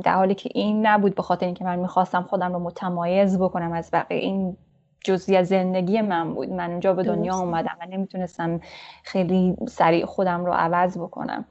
در 0.04 0.14
حالی 0.14 0.34
که 0.34 0.50
این 0.54 0.86
نبود 0.86 1.14
به 1.14 1.22
خاطر 1.22 1.46
اینکه 1.46 1.64
من 1.64 1.78
می‌خواستم 1.78 2.22
خودم 2.22 2.52
رو 2.52 2.58
متمایز 2.58 3.38
بکنم 3.38 3.72
از 3.72 3.90
بقیه. 3.92 4.18
این 4.18 4.56
جزئی 5.04 5.36
از 5.36 5.48
زندگی 5.48 6.00
من 6.00 6.34
بود. 6.34 6.48
من 6.48 6.70
اونجا 6.70 6.94
به 6.94 7.02
دنیا 7.02 7.36
اومدم 7.36 7.76
و 7.80 7.86
نمی‌تونستم 7.86 8.60
خیلی 9.04 9.56
سریع 9.68 10.04
خودم 10.04 10.44
رو 10.44 10.52
عوض 10.52 10.98
بکنم. 10.98 11.44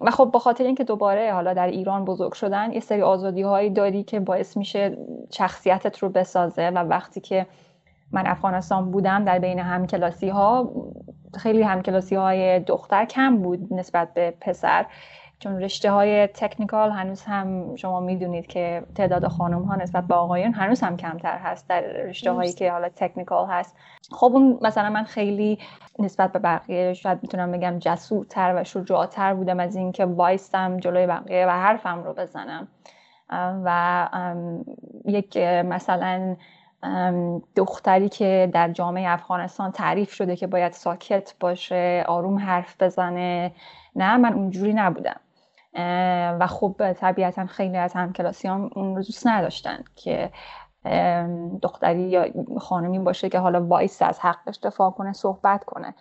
و 0.00 0.10
خب 0.12 0.30
به 0.32 0.38
خاطر 0.38 0.64
اینکه 0.64 0.84
دوباره 0.84 1.32
حالا 1.32 1.54
در 1.54 1.66
ایران 1.66 2.04
بزرگ 2.04 2.32
شدن 2.32 2.72
یه 2.72 2.80
سری 2.80 3.02
آزادی 3.02 3.42
هایی 3.42 3.70
داری 3.70 4.02
که 4.04 4.20
باعث 4.20 4.56
میشه 4.56 4.96
شخصیتت 5.32 5.98
رو 5.98 6.08
بسازه 6.08 6.68
و 6.68 6.78
وقتی 6.78 7.20
که 7.20 7.46
من 8.12 8.26
افغانستان 8.26 8.90
بودم 8.90 9.24
در 9.24 9.38
بین 9.38 9.58
همکلاسی 9.58 10.28
ها 10.28 10.72
خیلی 11.38 11.62
همکلاسی 11.62 12.14
های 12.14 12.60
دختر 12.60 13.04
کم 13.04 13.36
بود 13.36 13.68
نسبت 13.70 14.14
به 14.14 14.34
پسر. 14.40 14.86
چون 15.40 15.62
رشته 15.62 15.90
های 15.90 16.26
تکنیکال 16.26 16.90
هنوز 16.90 17.22
هم 17.22 17.76
شما 17.76 18.00
می‌دونید 18.00 18.46
که 18.46 18.82
تعداد 18.94 19.28
خانم 19.28 19.62
ها 19.62 19.76
نسبت 19.76 20.04
به 20.04 20.14
آقایون 20.14 20.52
هنوز 20.52 20.80
هم 20.80 20.96
کمتر 20.96 21.38
هست 21.38 21.68
در 21.68 21.80
رشته 21.80 22.32
هایی 22.32 22.52
که 22.52 22.72
حالا 22.72 22.88
تکنیکال 22.88 23.46
هست. 23.46 23.76
خب 24.10 24.30
اون 24.34 24.58
مثلا 24.62 24.90
من 24.90 25.04
خیلی 25.04 25.58
نسبت 25.98 26.32
به 26.32 26.38
بقیه 26.38 26.94
شاید 26.94 27.18
می‌تونم 27.22 27.52
بگم 27.52 27.78
جسورتر 27.78 28.54
و 28.56 28.64
شجاعتر 28.64 29.34
بودم 29.34 29.60
از 29.60 29.76
اینکه 29.76 30.04
وایستم 30.04 30.76
جلوی 30.76 31.06
بقیه 31.06 31.46
و 31.46 31.50
حرفم 31.50 32.02
رو 32.04 32.14
بزنم. 32.14 32.68
و 33.64 34.08
یک 35.04 35.36
مثلا 35.36 36.36
دختری 37.56 38.08
که 38.08 38.50
در 38.52 38.68
جامعه 38.68 39.10
افغانستان 39.10 39.72
تعریف 39.72 40.12
شده 40.12 40.36
که 40.36 40.46
باید 40.46 40.72
ساکت 40.72 41.34
باشه 41.40 42.04
آروم 42.08 42.38
حرف 42.38 42.82
بزنه. 42.82 43.52
نه 43.96 44.16
من 44.16 44.32
اونجوری 44.32 44.72
نبودم. 44.72 45.20
و 46.40 46.46
خب 46.46 46.92
طبیعتا 46.92 47.46
خیلی 47.46 47.76
از 47.76 47.94
همکلاسیام 47.94 48.70
اون 48.76 48.96
رو 48.96 49.02
دوست 49.02 49.26
نداشتن 49.26 49.84
که 49.94 50.30
دختری 51.62 52.02
یا 52.02 52.24
خانمی 52.58 52.98
باشه 52.98 53.28
که 53.28 53.38
حالا 53.38 53.66
وایسه 53.66 54.02
از 54.02 54.20
حقش 54.20 54.58
دفاع 54.62 54.90
کنه 54.90 55.12
صحبت 55.12 55.64
کنه. 55.64 55.94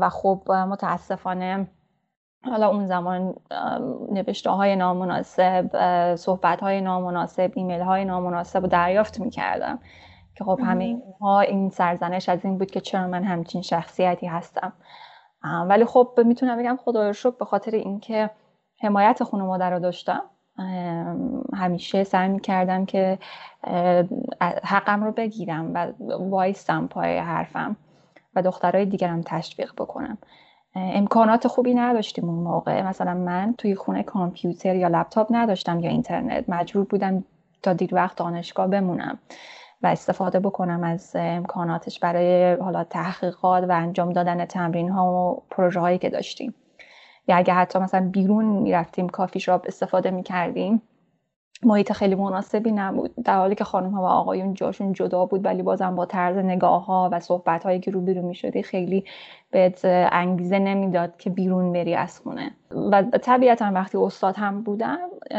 و 0.00 0.08
خب 0.08 0.52
متاسفانه 0.52 1.68
حالا 2.44 2.68
اون 2.68 2.86
زمان 2.86 3.34
نوشته 4.12 4.50
های 4.50 4.76
نامناسب 4.76 5.70
صحبت 6.14 6.60
های 6.60 6.80
نامناسب 6.80 7.52
ایمیل 7.54 7.80
های 7.80 8.04
نامناسب 8.04 8.62
رو 8.62 8.66
دریافت 8.68 9.20
می‌کردم 9.20 9.78
که 10.34 10.44
خب 10.44 10.60
همه 10.64 10.84
اینها 10.84 11.40
این 11.40 11.70
سرزنش 11.70 12.28
از 12.28 12.44
این 12.44 12.58
بود 12.58 12.70
که 12.70 12.80
چرا 12.80 13.06
من 13.06 13.24
همچین 13.24 13.62
شخصیتی 13.62 14.26
هستم. 14.26 14.72
ولی 15.68 15.84
خب 15.84 16.20
می‌تونم 16.24 16.58
بگم 16.58 16.78
خدا 16.84 17.06
رو 17.06 17.12
شکر 17.12 17.36
به 17.38 17.44
خاطر 17.44 17.70
اینکه 17.70 18.30
حمایت 18.82 19.22
خونوادم 19.22 19.70
رو 19.70 19.78
داشتم. 19.78 20.22
همیشه 21.54 22.04
سعی 22.04 22.28
می‌کردم 22.28 22.86
که 22.86 23.18
حقم 24.64 25.04
رو 25.04 25.12
بگیرم 25.12 25.74
و 25.74 25.92
وایستم 26.30 26.86
پای 26.86 27.18
حرفم 27.18 27.76
و 28.34 28.42
دخترهای 28.42 28.86
دیگرم 28.86 29.22
تشویق 29.26 29.72
بکنم. 29.72 30.18
امکانات 30.74 31.48
خوبی 31.48 31.74
نداشتیم 31.74 32.24
اون 32.24 32.44
موقع. 32.44 32.82
مثلا 32.82 33.14
من 33.14 33.54
توی 33.58 33.74
خونه 33.74 34.02
کامپیوتر 34.02 34.76
یا 34.76 34.88
لپتاپ 34.88 35.26
نداشتم 35.30 35.80
یا 35.80 35.90
اینترنت. 35.90 36.44
مجبور 36.48 36.84
بودم 36.84 37.24
تا 37.62 37.72
دیر 37.72 37.94
وقت 37.94 38.16
دانشگاه 38.16 38.66
بمونم 38.66 39.18
و 39.82 39.86
استفاده 39.86 40.40
بکنم 40.40 40.84
از 40.84 41.12
امکاناتش 41.14 42.00
برای 42.00 42.54
حالا 42.54 42.84
تحقیقات 42.84 43.64
و 43.64 43.72
انجام 43.72 44.12
دادن 44.12 44.44
تمرین 44.44 44.88
ها 44.88 45.12
و 45.12 45.42
پروژه 45.50 45.80
هایی 45.80 45.98
که 45.98 46.10
داشتیم. 46.10 46.54
یا 47.30 47.36
اگه 47.36 47.54
حتی 47.54 47.78
مثلا 47.78 48.10
بیرون 48.10 48.44
می‌رفتیم 48.44 49.08
کافی 49.08 49.40
شاپ 49.40 49.64
استفاده 49.66 50.10
می‌کردیم 50.10 50.82
محیط 51.62 51.92
خیلی 51.92 52.14
مناسبی 52.14 52.72
نبود. 52.72 53.14
در 53.24 53.36
حالی 53.36 53.54
که 53.54 53.64
خانم 53.64 53.90
ها 53.90 54.02
و 54.02 54.04
آقایون 54.04 54.54
جاشون 54.54 54.92
جدا 54.92 55.26
بود 55.26 55.44
ولی 55.44 55.62
بازم 55.62 55.94
با 55.94 56.06
طرز 56.06 56.36
نگاه 56.36 56.86
ها 56.86 57.08
و 57.12 57.20
صحبت 57.20 57.64
هایی 57.64 57.80
که 57.80 57.90
رو 57.90 58.00
بیرون 58.00 58.24
می 58.24 58.34
شدی 58.34 58.62
خیلی 58.62 59.04
بهت 59.50 59.80
انگیزه 60.12 60.58
نمی‌داد 60.58 61.16
که 61.16 61.30
بیرون 61.30 61.72
بری 61.72 61.94
از 61.94 62.20
خونه. 62.20 62.50
و 62.90 63.02
طبیعتا 63.02 63.70
وقتی 63.74 63.98
استاد 63.98 64.36
هم 64.36 64.62
بودم 64.62 64.98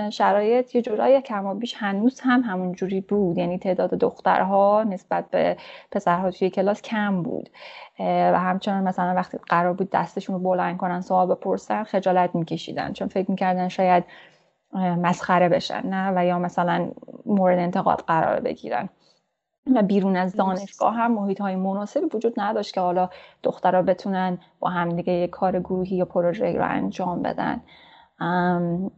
شرایط 0.10 0.76
یه 0.76 0.82
جورایی 0.82 1.22
کم 1.22 1.46
و 1.46 1.54
بیش 1.54 1.76
هنوز 1.78 2.20
هم 2.20 2.42
همون 2.42 2.72
جوری 2.72 3.02
بود. 3.02 3.38
یعنی 3.38 3.58
تعداد 3.58 3.90
دخترها 3.90 4.86
نسبت 4.90 5.26
به 5.32 5.58
پسرها 5.92 6.32
توی 6.32 6.50
کلاس 6.50 6.82
کم 6.82 7.24
بود. 7.24 7.50
و 8.00 8.40
همچنان 8.40 8.84
مثلا 8.84 9.14
وقتی 9.16 9.38
قرار 9.48 9.74
بود 9.74 9.90
دستشون 9.90 10.36
رو 10.36 10.42
بلند 10.42 10.78
کنن 10.78 11.02
سوال 11.02 11.28
بپرسن 11.28 11.84
خجالت 11.84 12.36
میکشیدن. 12.36 12.94
چون 12.94 13.08
فکر 13.08 13.32
می‌کردن 13.32 13.68
شاید 13.68 14.04
مسخره 14.74 15.50
بشن 15.50 15.88
نه؟ 15.88 16.14
و 16.16 16.26
یا 16.26 16.40
مثلا 16.40 16.92
مورد 17.26 17.60
انتقاد 17.60 18.04
قرار 18.08 18.40
بگیرن. 18.40 18.90
و 19.76 19.82
بیرون 19.82 20.16
از 20.16 20.36
دانشگاه 20.36 20.94
هم 20.94 21.12
محیط 21.12 21.42
های 21.42 21.56
مناسبی 21.56 22.06
وجود 22.14 22.34
نداشت 22.38 22.74
که 22.74 22.82
حالا 22.82 23.10
دخترها 23.44 23.82
بتونن 23.82 24.38
با 24.60 24.70
همدیگه 24.70 25.14
یک 25.14 25.30
کار 25.30 25.60
گروهی 25.60 25.96
یا 25.96 26.06
پروژه 26.06 26.54
رو 26.54 26.66
انجام 26.70 27.22
بدن. 27.22 27.62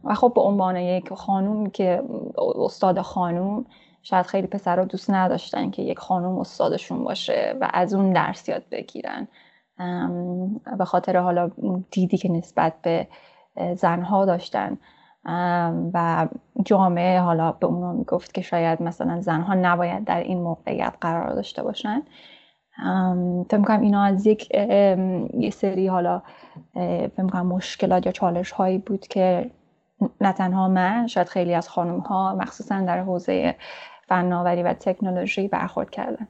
و 0.04 0.14
خب 0.14 0.32
به 0.34 0.40
عنوان 0.40 0.76
یک 0.76 1.12
خانوم 1.12 1.70
که 1.70 2.02
استاد 2.38 3.00
خانوم 3.00 3.66
شاید 4.02 4.26
خیلی 4.26 4.46
پسرها 4.46 4.84
دوست 4.84 5.10
نداشتن 5.10 5.70
که 5.70 5.82
یک 5.82 5.98
خانوم 5.98 6.38
استادشون 6.38 7.04
باشه 7.04 7.56
و 7.60 7.70
از 7.72 7.94
اون 7.94 8.12
درس 8.12 8.48
یاد 8.48 8.62
بگیرن. 8.70 9.28
به 10.78 10.84
خاطر 10.84 11.16
حالا 11.16 11.50
دیدی 11.90 12.16
که 12.16 12.32
نسبت 12.32 12.72
به 12.82 13.08
زنها 13.74 14.24
داشتن. 14.24 14.78
و 15.94 16.28
جامعه 16.64 17.20
حالا 17.20 17.52
به 17.52 17.66
اونا 17.66 17.92
می‌گفت 17.92 18.34
که 18.34 18.42
شاید 18.42 18.82
مثلا 18.82 19.20
زنها 19.20 19.54
نباید 19.54 20.04
در 20.04 20.20
این 20.20 20.42
موقعیت 20.42 20.94
قرار 21.00 21.34
داشته 21.34 21.62
باشن. 21.62 22.02
فکر 23.48 23.56
می‌کنم 23.58 23.80
اینا 23.80 24.02
از 24.02 24.26
یک 24.26 24.54
یه 25.34 25.50
سری 25.50 25.86
حالا 25.86 26.22
فکر 26.74 27.22
می‌کنم 27.22 27.46
مشکلات 27.46 28.06
یا 28.06 28.12
چالش 28.12 28.50
هایی 28.50 28.78
بود 28.78 29.06
که 29.06 29.50
نه 30.20 30.32
تنها 30.32 30.68
من 30.68 31.06
شاید 31.06 31.28
خیلی 31.28 31.54
از 31.54 31.68
خانم 31.68 31.98
ها 31.98 32.34
مخصوصا 32.34 32.80
در 32.80 33.02
حوزه 33.02 33.54
فناوری 34.08 34.62
و 34.62 34.72
تکنولوژی 34.72 35.48
برخورد 35.48 35.90
کردن. 35.90 36.28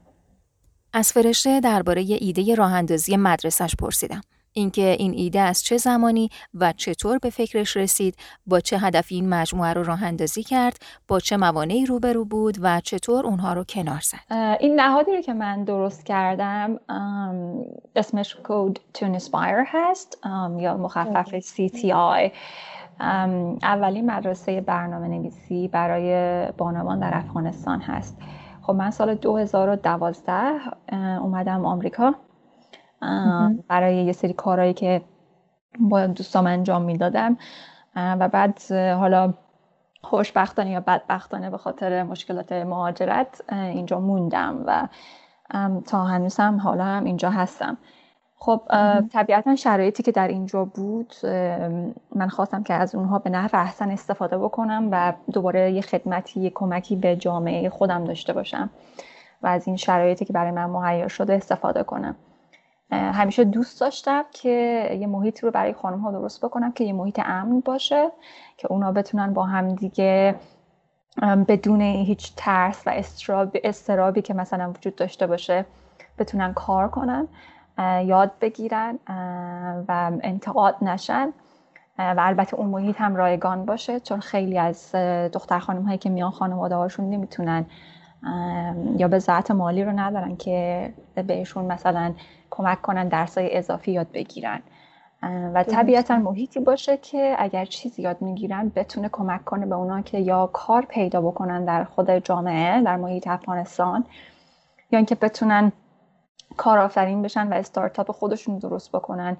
از 0.92 1.12
فرشته 1.12 1.60
درباره 1.60 2.00
ایده 2.00 2.54
راه 2.54 2.72
اندازی 2.72 3.16
مدرسش 3.16 3.76
پرسیدم. 3.76 4.20
اینکه 4.56 4.96
این 4.98 5.12
ایده 5.14 5.40
از 5.40 5.62
چه 5.62 5.76
زمانی 5.76 6.30
و 6.54 6.72
چطور 6.72 7.18
به 7.18 7.30
فکرش 7.30 7.76
رسید 7.76 8.16
با 8.46 8.60
چه 8.60 8.78
هدفی 8.78 9.14
این 9.14 9.28
مجموعه 9.28 9.72
رو 9.72 9.82
راه 9.82 10.04
اندازی 10.04 10.42
کرد 10.42 10.78
با 11.08 11.20
چه 11.20 11.36
موانعی 11.36 11.86
روبرو 11.86 12.24
بود 12.24 12.56
و 12.60 12.80
چطور 12.80 13.26
اونها 13.26 13.52
رو 13.52 13.64
کنار 13.64 14.00
زد. 14.00 14.34
این 14.60 14.80
نهادی 14.80 15.16
رو 15.16 15.20
که 15.20 15.32
من 15.32 15.64
درست 15.64 16.06
کردم 16.06 16.80
اسمش 17.96 18.34
کود 18.34 18.80
to 18.98 19.02
inspire 19.02 19.64
هست 19.66 20.18
یا 20.58 20.76
مخفف 20.76 21.38
CTI 21.40 22.30
اولین 23.62 24.10
مدرسه 24.10 24.60
برنامه 24.60 25.08
نویسی 25.08 25.68
برای 25.68 26.46
بانوان 26.52 27.00
در 27.00 27.10
افغانستان 27.14 27.80
هست. 27.80 28.18
خب 28.62 28.72
من 28.72 28.90
سال 28.90 29.14
2012 29.14 30.32
اومدم 31.22 31.66
آمریکا. 31.66 32.14
برای 33.68 33.96
یه 33.96 34.12
سری 34.12 34.32
کارهایی 34.32 34.72
که 34.72 35.02
با 35.80 36.06
دوستام 36.06 36.46
انجام 36.46 36.82
می‌دادم. 36.82 37.36
و 37.96 38.28
بعد 38.28 38.72
حالا 38.72 39.34
خوشبختانه 40.02 40.70
یا 40.70 40.80
بدبختانه 40.80 41.50
به 41.50 41.58
خاطر 41.58 42.02
مشکلات 42.02 42.52
مهاجرت 42.52 43.52
اینجا 43.52 44.00
موندم 44.00 44.64
و 44.66 44.88
تا 45.86 46.04
هنوز 46.04 46.36
هم 46.36 46.60
حالا 46.60 46.84
هم 46.84 47.04
اینجا 47.04 47.30
هستم. 47.30 47.76
خب 48.36 48.60
طبیعتا 49.12 49.56
شرایطی 49.56 50.02
که 50.02 50.12
در 50.12 50.28
اینجا 50.28 50.64
بود 50.64 51.14
من 52.14 52.28
خواستم 52.28 52.62
که 52.62 52.74
از 52.74 52.94
اونها 52.94 53.18
به 53.18 53.30
نحو 53.30 53.50
احسن 53.52 53.90
استفاده 53.90 54.38
بکنم 54.38 54.88
و 54.90 55.12
دوباره 55.32 55.72
یه 55.72 55.80
خدمتی 55.80 56.40
یه 56.40 56.50
کمکی 56.50 56.96
به 56.96 57.16
جامعه 57.16 57.68
خودم 57.70 58.04
داشته 58.04 58.32
باشم 58.32 58.70
و 59.42 59.46
از 59.46 59.66
این 59.66 59.76
شرایطی 59.76 60.24
که 60.24 60.32
برای 60.32 60.50
من 60.50 60.64
مهیا 60.64 61.08
شده 61.08 61.34
استفاده 61.34 61.82
کنم. 61.82 62.16
همیشه 62.94 63.44
دوست 63.44 63.80
داشتم 63.80 64.24
که 64.32 64.88
یه 65.00 65.06
محیط 65.06 65.44
رو 65.44 65.50
برای 65.50 65.72
خانم 65.72 66.00
ها 66.00 66.12
درست 66.12 66.44
بکنم 66.44 66.72
که 66.72 66.84
یه 66.84 66.92
محیط 66.92 67.20
امن 67.24 67.60
باشه 67.60 68.10
که 68.56 68.72
اونا 68.72 68.92
بتونن 68.92 69.34
با 69.34 69.44
هم 69.44 69.74
دیگه 69.74 70.34
بدون 71.48 71.80
هیچ 71.80 72.32
ترس 72.36 72.82
و 72.86 72.92
استرابی 73.64 74.22
که 74.22 74.34
مثلا 74.34 74.70
وجود 74.70 74.96
داشته 74.96 75.26
باشه 75.26 75.66
بتونن 76.18 76.54
کار 76.54 76.88
کنن 76.88 77.28
یاد 78.06 78.32
بگیرن 78.40 78.98
و 79.88 80.12
انتقاد 80.22 80.76
نشن. 80.82 81.32
و 81.98 82.16
البته 82.18 82.54
اون 82.54 82.66
محیط 82.66 83.00
هم 83.00 83.16
رایگان 83.16 83.64
باشه 83.64 84.00
چون 84.00 84.20
خیلی 84.20 84.58
از 84.58 84.94
دختر 85.32 85.58
خانم 85.58 85.82
هایی 85.82 85.98
که 85.98 86.10
میان 86.10 86.30
خانواده 86.30 86.74
هاشون 86.74 87.10
نمی‌تونن 87.10 87.66
یا 88.96 89.08
به 89.08 89.18
ذات 89.18 89.50
مالی 89.50 89.84
رو 89.84 89.92
ندارن 89.92 90.36
که 90.36 90.90
بهشون 91.26 91.64
مثلا 91.64 92.14
کمک 92.50 92.82
کنن 92.82 93.08
درسای 93.08 93.56
اضافی 93.56 93.92
یاد 93.92 94.12
بگیرن. 94.12 94.62
و 95.54 95.62
طبیعتا 95.62 96.16
محیطی 96.16 96.60
باشه 96.60 96.96
که 96.96 97.36
اگر 97.38 97.64
چیزی 97.64 98.02
یاد 98.02 98.22
می‌گیرن 98.22 98.72
بتونه 98.76 99.08
کمک 99.12 99.44
کنه 99.44 99.66
به 99.66 99.74
اونا 99.74 100.00
که 100.00 100.18
یا 100.18 100.46
کار 100.46 100.84
پیدا 100.84 101.20
بکنن 101.20 101.64
در 101.64 101.84
خود 101.84 102.10
جامعه 102.10 102.82
در 102.82 102.96
محیط 102.96 103.28
افغانستان 103.28 104.04
یا 104.90 104.96
اینکه 104.96 105.14
بتونن 105.14 105.72
کارآفرین 106.56 107.22
بشن 107.22 107.48
و 107.48 107.54
استارتاپ 107.54 108.10
خودشون 108.10 108.58
درست 108.58 108.92
بکنن 108.92 109.36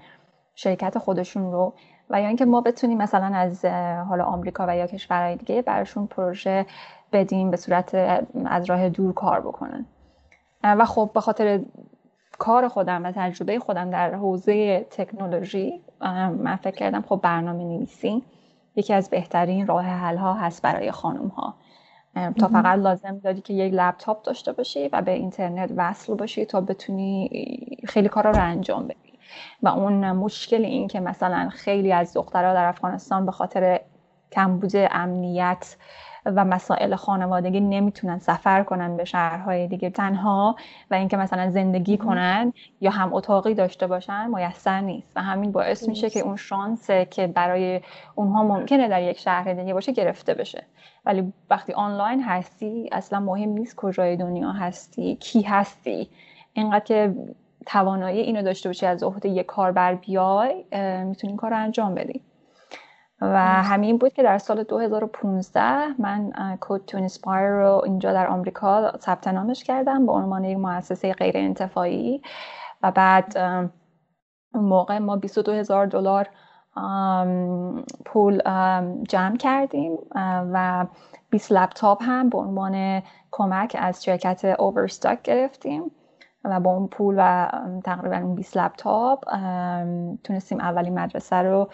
شرکت 0.54 0.98
خودشون 0.98 1.52
رو. 1.52 1.72
و 2.10 2.20
یا 2.20 2.26
اینکه 2.26 2.44
ما 2.44 2.60
بتونیم 2.60 2.98
مثلا 2.98 3.36
از 3.36 3.64
حالا 4.08 4.24
آمریکا 4.24 4.66
و 4.68 4.76
یا 4.76 4.86
کشورهای 4.86 5.36
دیگه 5.36 5.62
براشون 5.62 6.06
پروژه 6.06 6.66
بدیم 7.14 7.50
به 7.50 7.56
صورت 7.56 7.94
از 8.44 8.64
راه 8.64 8.88
دور 8.88 9.12
کار 9.12 9.40
بکنن. 9.40 9.86
و 10.64 10.84
خب 10.84 11.10
به 11.14 11.20
خاطر 11.20 11.60
کار 12.38 12.68
خودم 12.68 13.04
و 13.04 13.12
تجربه 13.12 13.58
خودم 13.58 13.90
در 13.90 14.14
حوزه 14.14 14.86
تکنولوژی 14.90 15.80
من 16.38 16.56
فکر 16.56 16.76
کردم 16.76 17.02
خب 17.02 17.20
برنامه 17.22 17.64
نویسی 17.64 18.22
یکی 18.76 18.94
از 18.94 19.10
بهترین 19.10 19.66
راه 19.66 19.84
حل 19.84 20.16
ها 20.16 20.34
هست 20.34 20.62
برای 20.62 20.90
خانم 20.90 21.28
ها 21.28 21.54
تا 22.14 22.48
فقط 22.48 22.78
لازم 22.78 23.18
داری 23.18 23.40
که 23.40 23.54
یک 23.54 23.74
لپتاپ 23.74 24.22
داشته 24.22 24.52
باشی 24.52 24.88
و 24.88 25.02
به 25.02 25.12
اینترنت 25.12 25.72
وصل 25.76 26.14
باشی 26.14 26.44
تا 26.44 26.60
بتونی 26.60 27.30
خیلی 27.84 28.08
کارا 28.08 28.30
رو 28.30 28.42
انجام 28.42 28.86
بدی. 28.86 29.18
و 29.62 29.68
اون 29.68 30.12
مشکل 30.12 30.64
این 30.64 30.88
که 30.88 31.00
مثلا 31.00 31.48
خیلی 31.48 31.92
از 31.92 32.14
دخترها 32.14 32.54
در 32.54 32.64
افغانستان 32.64 33.26
به 33.26 33.32
خاطر 33.32 33.80
کمبود 34.32 34.72
امنیت 34.74 35.76
و 36.26 36.44
مسائل 36.44 36.94
خانوادگی 36.94 37.60
نمی‌تونن 37.60 38.18
سفر 38.18 38.62
کنن 38.62 38.96
به 38.96 39.04
شهرهای 39.04 39.66
دیگه. 39.66 39.90
تنها 39.90 40.56
و 40.90 40.94
اینکه 40.94 41.16
مثلا 41.16 41.50
زندگی 41.50 41.96
کنن 41.96 42.52
یا 42.80 42.90
هم 42.90 43.14
اتاقی 43.14 43.54
داشته 43.54 43.86
باشن 43.86 44.30
میسر 44.34 44.80
نیست 44.80 45.12
و 45.16 45.22
همین 45.22 45.52
باعث 45.52 45.88
میشه 45.88 46.10
که 46.10 46.20
اون 46.20 46.36
شانس 46.36 46.90
که 46.90 47.26
برای 47.26 47.80
اونها 48.14 48.42
ممکنه 48.42 48.88
در 48.88 49.02
یک 49.02 49.18
شهر 49.18 49.52
دیگه 49.52 49.74
باشه 49.74 49.92
گرفته 49.92 50.34
بشه. 50.34 50.64
ولی 51.06 51.32
وقتی 51.50 51.72
آنلاین 51.72 52.22
هستی 52.22 52.88
اصلا 52.92 53.20
مهم 53.20 53.48
نیست 53.48 53.76
کجای 53.76 54.16
دنیا 54.16 54.52
هستی 54.52 55.16
کی 55.16 55.42
هستی. 55.42 56.08
اینقدر 56.52 56.84
که 56.84 57.14
توانایی 57.66 58.20
اینو 58.20 58.42
داشته 58.42 58.68
باشی 58.68 58.86
از 58.86 59.02
عهده 59.02 59.28
یک 59.28 59.46
کار 59.46 59.75
بر 59.75 59.94
بیای 59.94 60.64
می‌تونی 61.04 61.36
کار 61.36 61.50
رو 61.50 61.56
انجام 61.56 61.94
بدی. 61.94 62.20
و 63.20 63.38
همین 63.62 63.98
بود 63.98 64.12
که 64.12 64.22
در 64.22 64.38
سال 64.38 64.62
2015 64.62 66.00
من 66.02 66.32
Code 66.60 66.84
to 66.84 66.96
Inspire 66.96 67.50
رو 67.50 67.82
اینجا 67.84 68.12
در 68.12 68.26
آمریکا 68.26 68.92
ثبت 68.98 69.28
نامش 69.28 69.64
کردم 69.64 70.06
به 70.06 70.12
عنوان 70.12 70.44
یک 70.44 70.58
مؤسسه 70.58 71.12
غیر 71.12 71.36
انتفاعی 71.36 72.22
و 72.82 72.90
بعد 72.90 73.38
اون 74.54 74.64
موقع 74.64 74.98
ما 74.98 75.16
22 75.16 75.52
هزار 75.52 75.86
دلار 75.86 76.28
پول 78.04 78.40
جمع 79.08 79.36
کردیم 79.36 79.98
و 80.52 80.86
20 81.30 81.52
لپتاپ 81.52 82.02
هم 82.02 82.28
به 82.28 82.38
عنوان 82.38 83.02
کمک 83.30 83.76
از 83.80 84.04
شرکت 84.04 84.44
اوورستاک 84.58 85.22
گرفتیم 85.22 85.90
و 86.44 86.60
با 86.60 86.70
اون 86.70 86.88
پول 86.88 87.14
و 87.18 87.50
تقریبا 87.84 88.16
اون 88.16 88.34
20 88.34 88.56
لپتاپ 88.56 89.24
تونستیم 90.24 90.60
اولین 90.60 90.98
مدرسه 90.98 91.36
رو 91.36 91.68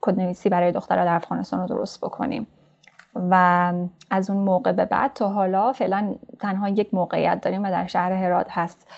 کدنویسی 0.00 0.48
برای 0.48 0.72
دخترها 0.72 1.04
در 1.04 1.14
افغانستان 1.14 1.60
رو 1.60 1.66
درست 1.66 2.00
بکنیم. 2.00 2.46
و 3.30 3.72
از 4.10 4.30
اون 4.30 4.44
موقع 4.44 4.72
به 4.72 4.84
بعد 4.84 5.12
تا 5.12 5.28
حالا 5.28 5.72
فعلا 5.72 6.14
تنها 6.40 6.68
یک 6.68 6.94
موقعیت 6.94 7.40
داریم 7.40 7.64
و 7.64 7.70
در 7.70 7.86
شهر 7.86 8.12
هرات 8.12 8.46
هست. 8.50 8.88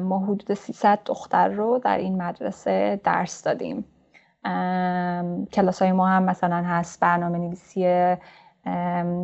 ما 0.00 0.18
حدود 0.18 0.54
300 0.54 0.98
دختر 1.04 1.48
رو 1.48 1.78
در 1.78 1.98
این 1.98 2.22
مدرسه 2.22 3.00
درس 3.04 3.42
دادیم. 3.42 3.84
کلاس 5.52 5.82
های 5.82 5.92
ما 5.92 6.08
هم 6.08 6.22
مثلا 6.22 6.56
هست 6.56 7.00
برنامه 7.00 7.38
نویسی 7.38 7.82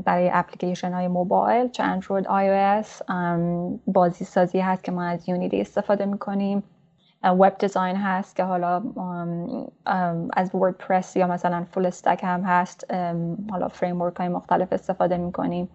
برای 0.05 0.31
اپلیکیشن 0.33 0.93
های 0.93 1.09
موبایل 1.09 1.69
چه 1.69 1.83
اندروید 1.83 2.27
آی 2.27 2.51
او 2.51 3.81
بازی 3.87 4.25
سازی 4.25 4.61
هست 4.61 4.85
که 4.85 4.93
ما 4.93 5.05
از 5.05 5.29
یونیتی 5.29 5.61
استفاده 5.61 6.07
می‌کنیم. 6.07 6.63
web 7.25 7.59
design 7.59 7.97
هست 7.97 8.37
که 8.37 8.45
حالا 8.45 8.83
از 10.33 10.55
وردپرس 10.55 11.17
یا 11.17 11.27
مثلا 11.27 11.65
full 11.65 11.87
stack 11.87 12.21
هم 12.23 12.43
هست. 12.43 12.95
حالا 13.51 13.69
framework 13.69 14.03
های 14.03 14.29
مختلف 14.29 14.73
استفاده 14.73 15.17
می‌کنیم. 15.17 15.69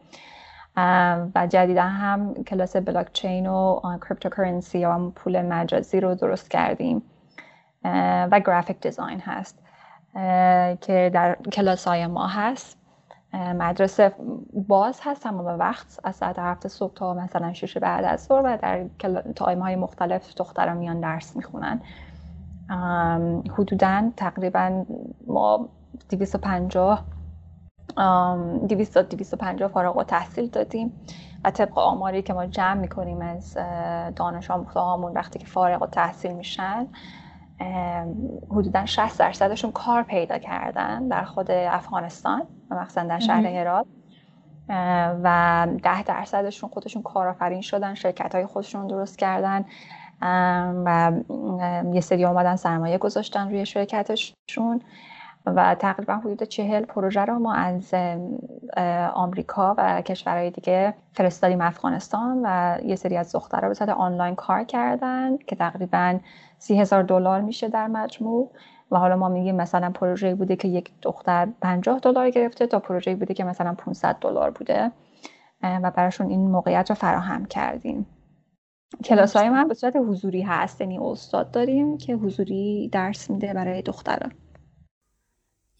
و 1.35 1.47
جدیدا 1.49 1.83
هم 1.83 2.33
کلاس 2.33 2.75
بلاک 2.75 3.13
چین 3.13 3.47
و 3.47 3.79
cryptocurrency 4.09 4.79
یا 4.79 5.11
پول 5.15 5.41
مجازی 5.41 5.99
رو 5.99 6.15
درست 6.15 6.51
کردیم. 6.51 7.01
و 8.31 8.41
graphic 8.45 8.79
design 8.79 9.19
هست 9.19 9.59
که 10.81 11.11
در 11.13 11.37
کلاس 11.51 11.87
های 11.87 12.07
ما 12.07 12.27
هست. 12.27 12.84
مدرسه 13.35 14.15
باز 14.67 14.99
هست 15.03 15.23
تمام 15.23 15.45
وقت 15.45 15.99
از 16.03 16.15
ساعت 16.15 16.39
هفت 16.39 16.67
صبح 16.67 16.93
تا 16.93 17.13
مثلا 17.13 17.53
شش 17.53 17.77
بعد 17.77 18.05
از 18.05 18.23
ظهر 18.25 18.41
و 18.45 18.57
در 18.57 18.85
تایم 19.35 19.59
های 19.59 19.75
مختلف 19.75 20.35
دختران 20.35 20.77
میان 20.77 20.99
درس 20.99 21.35
می‌خونن. 21.35 21.81
حدودا 23.57 24.11
تقریبا 24.17 24.85
ما 25.27 25.69
250 26.09 27.05
200 28.67 28.97
250 28.97 29.67
فارغ 29.67 29.97
و 29.97 30.03
تحصیل 30.03 30.49
دادیم 30.49 30.93
و 31.43 31.51
طبق 31.51 31.77
آماری 31.77 32.21
که 32.21 32.33
ما 32.33 32.45
جمع 32.45 32.73
می‌کنیم 32.73 33.21
از 33.21 33.57
دانش 34.15 34.51
آموخته 34.51 34.79
هامون 34.79 35.13
وقتی 35.13 35.39
که 35.39 35.45
فارغ 35.45 35.81
و 35.81 35.87
تحصیل 35.87 36.33
میشن 36.33 36.87
حدودا 38.49 38.85
60 38.85 39.19
درصدشون 39.19 39.71
کار 39.71 40.03
پیدا 40.03 40.37
کردن 40.37 41.07
در 41.07 41.23
خود 41.23 41.51
افغانستان. 41.51 42.41
مخصوصا 42.71 43.03
در 43.03 43.19
شهر 43.19 43.45
هرات. 43.45 43.85
و 45.23 45.67
ده 45.83 46.03
درصدشون 46.03 46.69
خودشون 46.69 47.01
کارآفرین 47.01 47.61
شدن 47.61 47.93
شرکت 47.93 48.35
های 48.35 48.45
خودشون 48.45 48.87
درست 48.87 49.17
کردن. 49.17 49.65
و 50.85 51.11
یه 51.93 52.01
سری 52.01 52.25
آمدن 52.25 52.55
سرمایه 52.55 52.97
گذاشتن 52.97 53.49
روی 53.49 53.65
شرکتشون. 53.65 54.81
و 55.45 55.75
تقریبا 55.75 56.15
حدود 56.15 56.43
چهل 56.43 56.85
پروژه 56.85 57.21
رو 57.21 57.39
ما 57.39 57.53
از 57.53 57.93
آمریکا 59.13 59.75
و 59.77 60.01
کشورهای 60.01 60.51
دیگه 60.51 60.93
فرستادیم 61.13 61.61
افغانستان 61.61 62.41
و 62.43 62.77
یه 62.85 62.95
سری 62.95 63.17
از 63.17 63.31
دخترها 63.31 63.67
به 63.67 63.73
صورت 63.73 63.89
آنلاین 63.89 64.35
کار 64.35 64.63
کردن 64.63 65.37
که 65.37 65.55
تقریبا 65.55 66.19
سی 66.57 66.79
هزار 66.79 67.03
دلار 67.03 67.41
میشه 67.41 67.69
در 67.69 67.87
مجموع. 67.87 68.51
و 68.95 68.97
حالا 68.97 69.15
ما 69.15 69.29
میگیم 69.29 69.55
مثلا 69.55 69.89
پروژه 69.89 70.35
بوده 70.35 70.55
که 70.55 70.67
یک 70.67 70.91
دختر 71.01 71.47
50 71.61 71.99
دلار 71.99 72.29
گرفته 72.29 72.67
تا 72.67 72.79
پروژه 72.79 73.15
بوده 73.15 73.33
که 73.33 73.43
مثلا 73.43 73.73
500 73.73 74.17
دلار 74.21 74.51
بوده 74.51 74.91
و 75.63 75.91
براشون 75.91 76.29
این 76.29 76.51
موقعیت 76.51 76.89
رو 76.89 76.95
فراهم 76.95 77.45
کردیم 77.45 78.05
کلاس 79.03 79.35
های 79.35 79.49
من 79.49 79.67
به 79.67 79.73
صورت 79.73 79.95
حضوری 79.95 80.41
هست 80.41 80.81
یعنی 80.81 80.99
استاد 80.99 81.51
داریم 81.51 81.97
که 81.97 82.13
حضوری 82.13 82.89
درس 82.91 83.29
میده 83.29 83.53
برای 83.53 83.81
دختران 83.81 84.31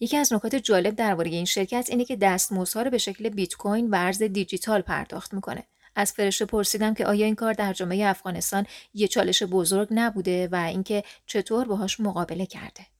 یکی 0.00 0.16
از 0.16 0.32
نکات 0.32 0.54
جالب 0.54 0.94
درباره 0.94 1.30
این 1.30 1.44
شرکت 1.44 1.86
اینه 1.90 2.04
که 2.04 2.16
دستمزدها 2.16 2.82
رو 2.82 2.90
به 2.90 2.98
شکل 2.98 3.28
بیت 3.28 3.54
کوین 3.54 3.90
و 3.90 3.94
ارز 3.98 4.22
دیجیتال 4.22 4.80
پرداخت 4.80 5.34
می‌کنه. 5.34 5.62
از 5.94 6.12
فرشته 6.12 6.44
پرسیدم 6.44 6.94
که 6.94 7.06
آیا 7.06 7.26
این 7.26 7.34
کار 7.34 7.52
در 7.52 7.72
جامعه 7.72 8.06
افغانستان 8.06 8.66
یه 8.94 9.08
چالش 9.08 9.42
بزرگ 9.42 9.88
نبوده 9.90 10.48
و 10.52 10.56
اینکه 10.56 11.02
چطور 11.26 11.68
باهاش 11.68 12.00
مقابله 12.00 12.46
کرده. 12.46 12.95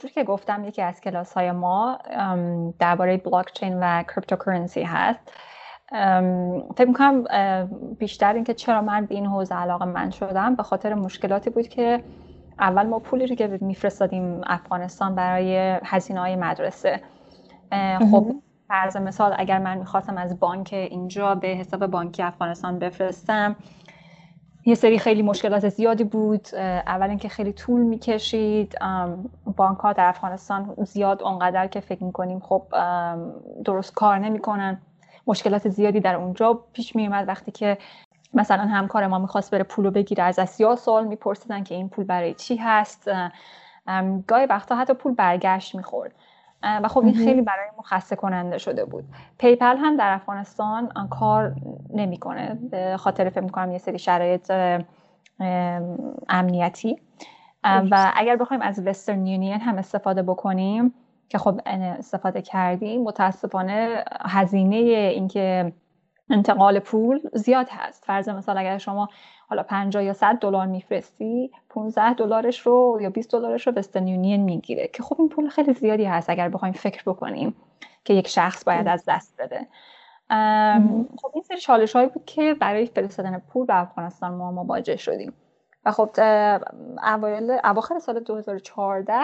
طور 0.00 0.10
که 0.10 0.24
گفتم 0.24 0.64
یکی 0.64 0.82
از 0.82 1.00
کلاس 1.00 1.32
های 1.32 1.52
ما 1.52 1.98
درباره 2.78 3.16
بلاکچین 3.16 3.78
و 3.80 4.02
cryptocurrency 4.02 4.82
هست. 4.82 5.32
فکر 6.76 6.84
می‌کنم 6.86 7.24
بیشتر 7.98 8.32
اینکه 8.32 8.54
چرا 8.54 8.82
من 8.82 9.06
به 9.06 9.14
این 9.14 9.26
حوزه 9.26 9.54
علاقه 9.54 9.84
من 9.84 10.10
شدم 10.10 10.54
به 10.54 10.62
خاطر 10.62 10.94
مشکلاتی 10.94 11.50
بود 11.50 11.68
که 11.68 12.04
اول 12.58 12.86
ما 12.86 12.98
پولی 12.98 13.26
رو 13.26 13.34
که 13.34 13.58
میفرستادیم 13.60 14.40
افغانستان 14.46 15.14
برای 15.14 15.78
هزینه 15.84 16.20
های 16.20 16.36
مدرسه 16.36 17.00
خب 18.10 18.34
فرض 18.68 18.96
مثال 18.96 19.34
اگر 19.38 19.58
من 19.58 19.78
می‌خواستم 19.78 20.16
از 20.16 20.40
بانک 20.40 20.68
اینجا 20.72 21.34
به 21.34 21.48
حساب 21.48 21.86
بانکی 21.86 22.22
افغانستان 22.22 22.78
بفرستم 22.78 23.56
یه 24.66 24.74
سری 24.74 24.98
خیلی 24.98 25.22
مشکلات 25.22 25.68
زیادی 25.68 26.04
بود. 26.04 26.54
اول 26.86 27.08
اینکه 27.08 27.28
خیلی 27.28 27.52
طول 27.52 27.80
می‌کشید. 27.80 28.74
بانک 29.56 29.78
ها 29.78 29.92
در 29.92 30.08
افغانستان 30.08 30.74
زیاد 30.78 31.22
اونقدر 31.22 31.66
که 31.66 31.80
فکر 31.80 32.04
می‌کنیم 32.04 32.40
خب 32.40 32.62
درست 33.64 33.94
کار 33.94 34.18
نمی‌کنن. 34.18 34.80
مشکلات 35.26 35.68
زیادی 35.68 36.00
در 36.00 36.14
اونجا 36.14 36.64
پیش 36.72 36.96
میومد 36.96 37.28
وقتی 37.28 37.50
که 37.50 37.78
مثلا 38.34 38.62
همکار 38.62 39.06
ما 39.06 39.18
می‌خواست 39.18 39.50
بره 39.50 39.62
پول 39.64 39.84
رو 39.84 39.90
بگیره 39.90 40.24
از 40.24 40.38
اسیا 40.38 40.76
سوال 40.76 41.06
میپرسیدن 41.06 41.64
که 41.64 41.74
این 41.74 41.88
پول 41.88 42.04
برای 42.04 42.34
چی 42.34 42.56
هست؟ 42.56 43.10
گاهی 44.26 44.46
وقتا 44.46 44.76
حتی 44.76 44.94
پول 44.94 45.14
برگشت 45.14 45.74
می‌خورد. 45.74 46.12
و 46.62 46.88
خب 46.88 47.04
این 47.04 47.14
خیلی 47.14 47.42
برای 47.42 47.68
ما 47.76 47.82
خسته 47.82 48.16
کننده 48.16 48.58
شده 48.58 48.84
بود. 48.84 49.04
پیپل 49.38 49.76
هم 49.76 49.96
در 49.96 50.12
افغانستان 50.12 50.92
کار 51.10 51.54
نمی‌کنه. 51.94 52.58
به 52.70 52.96
خاطر 52.96 53.28
فکر 53.28 53.40
می‌کنم 53.40 53.72
یه 53.72 53.78
سری 53.78 53.98
شرایط 53.98 54.52
امنیتی. 56.28 57.00
و 57.64 58.12
اگر 58.16 58.36
بخوایم 58.36 58.62
از 58.62 58.86
وسترن 58.86 59.26
یونین 59.26 59.60
هم 59.60 59.78
استفاده 59.78 60.22
بکنیم 60.22 60.94
که 61.28 61.38
خب 61.38 61.60
استفاده 61.66 62.42
کردیم 62.42 63.02
متاسفانه 63.02 64.04
هزینه 64.20 64.76
اینکه 64.76 65.72
انتقال 66.30 66.78
پول 66.78 67.20
زیاد 67.32 67.68
هست. 67.70 68.04
فرض 68.04 68.28
مثال 68.28 68.58
اگر 68.58 68.78
شما 68.78 69.08
حالا 69.50 69.62
50 69.62 70.04
یا 70.04 70.12
100 70.12 70.34
دلار 70.34 70.66
میفرستی 70.66 71.50
15 71.68 72.14
دلارش 72.14 72.60
رو 72.60 72.98
یا 73.00 73.10
20 73.10 73.32
دلارش 73.32 73.66
رو 73.66 73.72
وسترن 73.76 74.08
یونین 74.08 74.42
می‌گیره. 74.42 74.88
که 74.88 75.02
خب 75.02 75.16
این 75.18 75.28
پول 75.28 75.48
خیلی 75.48 75.72
زیادی 75.72 76.04
هست 76.04 76.30
اگر 76.30 76.48
بخوایم 76.48 76.74
فکر 76.74 77.02
بکنیم 77.06 77.56
که 78.04 78.14
یک 78.14 78.28
شخص 78.28 78.64
باید 78.64 78.88
از 78.88 79.04
دست 79.08 79.34
بده. 79.38 79.66
خب 81.16 81.30
این 81.34 81.42
سری 81.42 81.58
چالش 81.58 81.96
هایی 81.96 82.08
بود 82.08 82.24
که 82.24 82.54
برای 82.54 82.86
فرستادن 82.86 83.42
پول 83.52 83.66
به 83.66 83.80
افغانستان 83.80 84.34
ما 84.34 84.52
مواجه 84.52 84.96
شدیم. 84.96 85.32
و 85.84 85.92
خب 85.92 86.10
اوایل 87.02 87.58
اواخر 87.64 87.98
سال 87.98 88.20
2014 88.20 89.14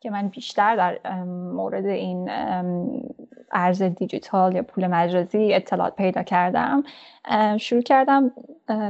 که 0.00 0.10
من 0.10 0.28
بیشتر 0.28 0.76
در 0.76 1.22
مورد 1.24 1.86
این 1.86 2.30
ارز 3.52 3.82
دیجیتال 3.82 4.54
یا 4.54 4.62
پول 4.62 4.86
مجازی 4.86 5.54
اطلاعات 5.54 5.96
پیدا 5.96 6.22
کردم 6.22 6.82
شروع 7.58 7.82
کردم 7.82 8.32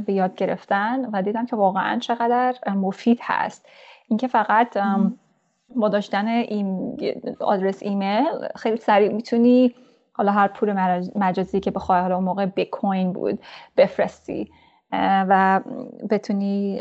به 0.06 0.12
یاد 0.12 0.34
گرفتن 0.34 1.04
و 1.04 1.22
دیدم 1.22 1.46
که 1.46 1.56
واقعا 1.56 1.98
چقدر 1.98 2.54
مفید 2.74 3.18
هست. 3.22 3.68
اینکه 4.08 4.28
فقط 4.28 4.78
با 5.76 5.88
داشتن 5.88 6.26
این 6.26 6.98
آدرس 7.40 7.82
ایمیل 7.82 8.48
خیلی 8.56 8.76
سریع 8.76 9.12
می‌تونی 9.12 9.74
حالا 10.12 10.32
هر 10.32 10.48
پول 10.48 10.72
مجازی 11.14 11.60
که 11.60 11.70
بخوای 11.70 12.00
حالا 12.00 12.14
اون 12.14 12.24
موقع 12.24 12.46
بیت 12.46 12.70
کوین 12.70 13.12
بود 13.12 13.38
بفرستی. 13.76 14.50
و 14.92 15.60
بتونی 16.10 16.80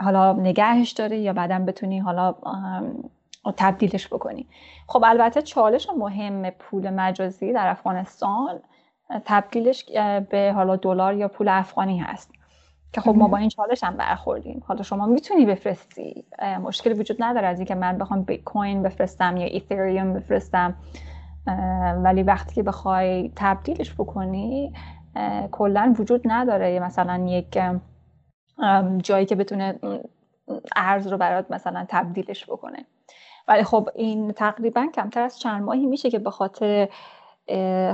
حالا 0.00 0.32
نگهش 0.32 0.90
داری 0.90 1.18
یا 1.18 1.32
بعدا 1.32 1.58
بتونی 1.58 1.98
حالا 1.98 2.34
تبدیلش 3.56 4.06
بکنی. 4.06 4.46
خب 4.88 5.04
البته 5.06 5.42
چالش 5.42 5.88
مهم 5.98 6.50
پول 6.50 6.90
مجازی 6.90 7.52
در 7.52 7.68
افغانستان 7.68 8.60
تبدیلش 9.24 9.84
به 10.30 10.52
حالا 10.54 10.76
دلار 10.76 11.14
یا 11.14 11.28
پول 11.28 11.48
افغانی 11.48 11.98
هست. 11.98 12.32
که 12.92 13.00
خب 13.00 13.16
ما 13.16 13.28
با 13.28 13.36
این 13.36 13.48
چالش 13.48 13.84
هم 13.84 13.96
برخوردیم. 13.96 14.62
حالا 14.66 14.82
شما 14.82 15.06
می‌تونی 15.06 15.46
بفرستی. 15.46 16.24
مشکلی 16.62 16.94
وجود 16.94 17.16
نداره 17.20 17.46
از 17.46 17.58
اینکه 17.58 17.74
من 17.74 17.98
بخوام 17.98 18.22
بیت 18.22 18.44
کوین 18.44 18.82
بفرستم 18.82 19.36
یا 19.36 19.46
ایتریوم 19.46 20.12
بفرستم. 20.12 20.74
ولی 22.04 22.22
وقتی 22.22 22.54
که 22.54 22.62
بخوای 22.62 23.32
تبدیلش 23.36 23.94
بکنی 23.94 24.72
کلا 25.52 25.94
وجود 25.98 26.20
نداره 26.24 26.80
مثلا 26.80 27.26
یک 27.28 27.58
جایی 29.02 29.26
که 29.26 29.34
بتونه 29.34 29.78
ارز 30.76 31.06
رو 31.06 31.18
برات 31.18 31.50
مثلا 31.50 31.86
تبدیلش 31.88 32.44
بکنه. 32.50 32.84
ولی 33.48 33.62
خب 33.62 33.88
این 33.94 34.32
تقریبا 34.32 34.86
کمتر 34.94 35.22
از 35.22 35.38
چند 35.38 35.62
ماهی 35.62 35.86
میشه 35.86 36.10
که 36.10 36.18
به 36.18 36.30
خاطر 36.30 36.88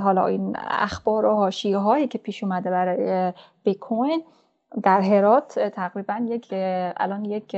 حالا 0.02 0.26
این 0.26 0.56
اخبار 0.58 1.26
و 1.26 1.34
حاشیه 1.34 1.78
هایی 1.78 2.08
که 2.08 2.18
پیش 2.18 2.44
اومده 2.44 2.70
برای 2.70 3.32
بیت 3.64 3.78
کوین 3.78 4.22
در 4.82 5.00
هرات 5.00 5.58
تقریبا 5.58 6.20
یک 6.28 6.48
الان 6.96 7.24
یک 7.24 7.56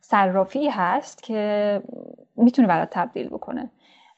صرافی 0.00 0.68
هست 0.68 1.22
که 1.22 1.82
می‌تونه 2.36 2.68
برات 2.68 2.88
تبدیل 2.90 3.28
بکنه. 3.28 3.70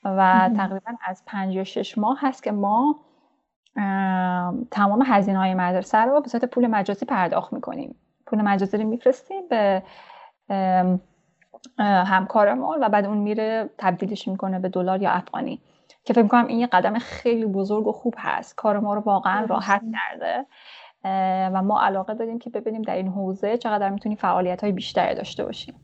و 0.04 0.50
تقریبا 0.56 0.92
از 1.04 1.22
پنج 1.26 1.54
یا 1.54 1.64
شش 1.64 1.98
ماه 1.98 2.18
هست 2.20 2.42
که 2.42 2.52
ما 2.52 3.00
تمام 4.70 5.02
هزینه 5.06 5.38
های 5.38 5.54
مدرسه 5.54 5.98
رو 5.98 6.20
به 6.20 6.28
صورت 6.28 6.44
پول 6.44 6.66
مجازی 6.66 7.06
پرداخت 7.06 7.52
می‌کنیم. 7.52 7.94
پول 8.26 8.40
مجازی 8.40 8.76
رو 8.76 8.88
میفرستیم 8.88 9.48
به 9.48 9.82
همکارمون 11.78 12.84
و 12.84 12.88
بعد 12.88 13.04
اون 13.06 13.18
میره 13.18 13.70
تبدیلش 13.78 14.28
می‌کنه 14.28 14.58
به 14.58 14.68
دلار 14.68 15.02
یا 15.02 15.10
افغانی. 15.10 15.60
که 16.04 16.12
فکر 16.12 16.22
می‌کنم 16.22 16.46
این 16.46 16.58
یه 16.58 16.66
قدم 16.66 16.98
خیلی 16.98 17.46
بزرگ 17.46 17.86
و 17.86 17.92
خوب 17.92 18.14
هست. 18.18 18.54
کار 18.54 18.78
ما 18.80 18.94
رو 18.94 19.00
واقعا 19.00 19.44
راحت 19.44 19.82
کرده. 19.92 20.46
و 21.54 21.62
ما 21.62 21.82
علاقه 21.82 22.14
داریم 22.14 22.38
که 22.38 22.50
ببینیم 22.50 22.82
در 22.82 22.96
این 22.96 23.08
حوزه 23.08 23.56
چقدر 23.56 23.88
می‌تونیم 23.88 24.18
فعالیت 24.18 24.62
های 24.62 24.72
بیشتری 24.72 25.14
داشته 25.14 25.44
باشیم. 25.44 25.74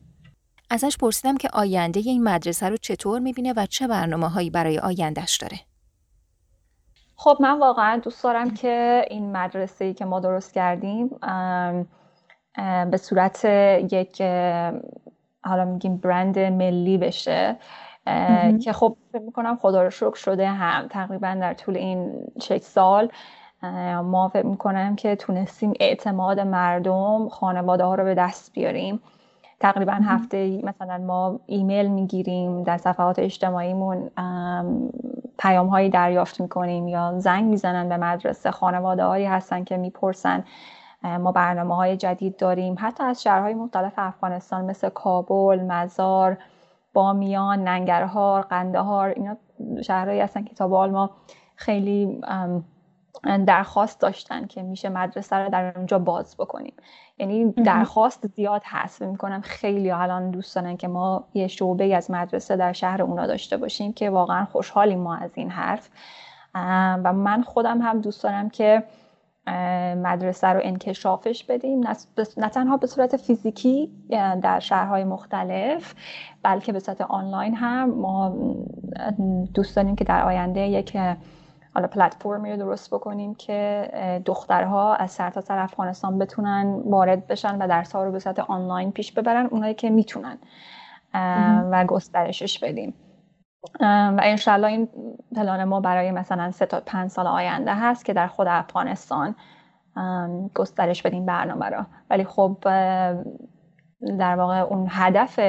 ازش 0.71 0.97
پرسیدم 0.97 1.37
که 1.37 1.49
آینده 1.53 2.01
این 2.01 2.23
مدرسه 2.23 2.69
رو 2.69 2.77
چطور 2.77 3.21
می‌بینه 3.21 3.53
و 3.57 3.67
چه 3.67 3.87
برنامه 3.87 4.29
هایی 4.29 4.51
برای 4.51 4.79
آیندهش 4.79 5.37
داره؟ 5.37 5.57
خب 7.17 7.37
من 7.41 7.59
واقعا 7.59 7.97
دوست 7.99 8.25
دارم 8.25 8.55
که 8.55 9.05
این 9.11 9.33
مدرسه 9.33 9.85
ای 9.85 9.95
که 9.95 10.05
ما 10.05 10.21
درست 10.21 10.55
کردیم 10.55 11.09
به 12.91 12.97
صورت 12.97 13.45
یک 13.93 14.23
حالا 15.45 15.65
میگیم 15.65 15.97
برند 15.97 16.39
ملی 16.39 16.99
بشه. 16.99 17.57
که 18.65 18.73
خب 18.73 18.97
فکر 19.13 19.23
می‌کنم 19.23 19.59
خدا 19.63 19.83
رو 19.83 19.91
شکر 19.91 20.15
شده 20.15 20.49
هم 20.49 20.89
تقریبا 20.89 21.39
در 21.41 21.55
طول 21.55 21.77
این 21.77 22.13
شش 22.43 22.59
سال 22.59 23.09
ما 24.05 24.29
فکر 24.29 24.47
می‌کنم 24.47 24.97
که 24.97 25.17
تونستیم 25.17 25.73
اعتماد 25.81 26.41
مردم 26.41 27.29
خانواده 27.29 27.85
ها 27.85 27.95
رو 27.95 28.05
به 28.05 28.15
دست 28.15 28.53
بیاریم. 28.53 29.01
تقریبا 29.61 29.93
هفته 29.93 30.61
مثلا 30.65 30.99
ما 30.99 31.41
ایمیل 31.47 31.89
می‌گیریم 31.89 32.63
در 32.63 32.77
صفحات 32.77 33.19
اجتماعیمون 33.19 34.11
پیام 35.39 35.67
هایی 35.67 35.91
دریافت 35.91 36.41
می‌کنیم 36.41 36.89
یا 36.89 37.15
زنگ 37.19 37.45
می‌زنن 37.45 37.89
به 37.89 37.97
مدرسه. 37.97 38.51
خانواده 38.51 39.05
هایی 39.05 39.27
هستن 39.27 39.65
که 39.65 39.77
می‌پرسن. 39.77 40.45
ما 41.21 41.33
برنامه 41.33 41.77
های 41.77 41.97
جدید 41.97 42.37
داریم. 42.37 42.77
حتی 42.79 43.05
از 43.05 43.23
شهرهای 43.23 43.55
مختلف 43.55 43.93
افغانستان 43.97 44.65
مثل 44.65 44.89
کابل، 44.89 45.61
مزار، 45.61 46.37
بامیان، 46.97 47.65
ننگرهار، 47.69 48.43
قندهار 48.43 49.09
اینا 49.09 49.37
شهرهایی 49.83 50.21
هستن 50.21 50.45
که 50.45 50.55
تا 50.55 50.69
به 50.69 50.93
ما 50.93 51.11
خیلی 51.57 52.21
درخواست 53.47 54.01
داشتن 54.01 54.47
که 54.47 54.63
میشه 54.63 54.89
مدرسه 54.89 55.37
رو 55.37 55.51
در 55.51 55.73
اونجا 55.77 55.99
باز 55.99 56.37
بکنیم. 56.37 56.75
یعنی 57.19 57.53
درخواست 57.53 58.27
زیاد 58.27 58.63
هست. 58.65 59.03
و 59.03 59.07
می‌کنم 59.07 59.41
خیلی 59.41 59.91
الان 59.91 60.31
دوست 60.31 60.57
دارن 60.57 60.77
که 60.77 60.89
ما 60.89 61.25
یه 61.35 61.47
شعبه 61.47 61.97
از 61.97 62.11
مدرسه 62.11 62.57
در 62.57 62.73
شهر 62.73 63.03
اونا 63.03 63.27
داشته 63.27 63.57
باشیم 63.57 63.93
که 63.93 64.11
واقعا 64.11 64.45
خوشحالیم 64.45 64.99
ما 64.99 65.17
از 65.17 65.31
این 65.35 65.51
حرف. 65.51 65.89
و 67.05 67.13
من 67.13 67.43
خودم 67.43 67.83
هم 67.83 68.01
دوست 68.01 68.23
دارم 68.25 68.51
که 68.51 68.83
مدرسه 69.97 70.49
رو 70.49 70.61
انکشافش 70.65 71.45
بدیم. 71.45 71.81
نه 72.37 72.49
تنها 72.49 72.77
به 72.77 72.87
صورت 72.87 73.17
فیزیکی 73.17 73.91
در 74.43 74.59
شهرهای 74.61 75.05
مختلف 75.05 75.95
بلکه 76.43 76.73
به 76.73 76.79
صورت 76.79 77.01
آنلاین 77.01 77.55
هم. 77.55 77.91
ما 77.91 78.37
دوست 79.55 79.77
داریم 79.77 79.97
که 79.97 80.05
در 80.05 80.23
آینده 80.23 80.61
یک 80.61 80.97
حالا 81.75 81.89
پلتفرمی 81.89 82.51
رو 82.51 82.57
درست 82.57 82.95
بکنیم 82.95 83.35
که 83.35 83.91
دخترها 84.25 84.95
از 84.95 85.11
سرتاسر 85.11 85.47
سر 85.47 85.59
افغانستان 85.59 86.19
بتونن 86.19 86.83
وارد 86.85 87.27
بشن 87.27 87.59
و 87.59 87.69
درس 87.69 87.93
ها 87.93 88.05
رو 88.05 88.13
به 88.13 88.19
صورت 88.19 88.39
آنلاین 88.39 88.93
پیش 88.93 89.13
ببرن 89.13 89.47
اونایی 89.47 89.75
که 89.75 89.91
می‌تونن 89.91 90.39
و 91.71 91.85
گسترشش 91.85 92.59
بدیم. 92.59 92.95
و 93.81 94.21
انشالله 94.23 94.67
این 94.67 94.89
پلان 95.37 95.65
ما 95.65 95.81
برای 95.81 96.11
مثلا 96.11 96.51
سه 96.51 96.67
تا 96.67 96.81
پنج 96.81 97.11
سال 97.11 97.27
آینده 97.27 97.75
هست 97.75 98.05
که 98.05 98.13
در 98.13 98.27
خود 98.27 98.47
افغانستان 98.51 99.35
گسترش 100.55 101.03
بدیم 101.03 101.27
برنامه 101.27 101.69
را 101.69 101.87
ولی 102.11 102.25
خب 102.25 102.57
در 104.19 104.37
واقع 104.37 104.59
اون 104.59 104.87
هدف 104.91 105.41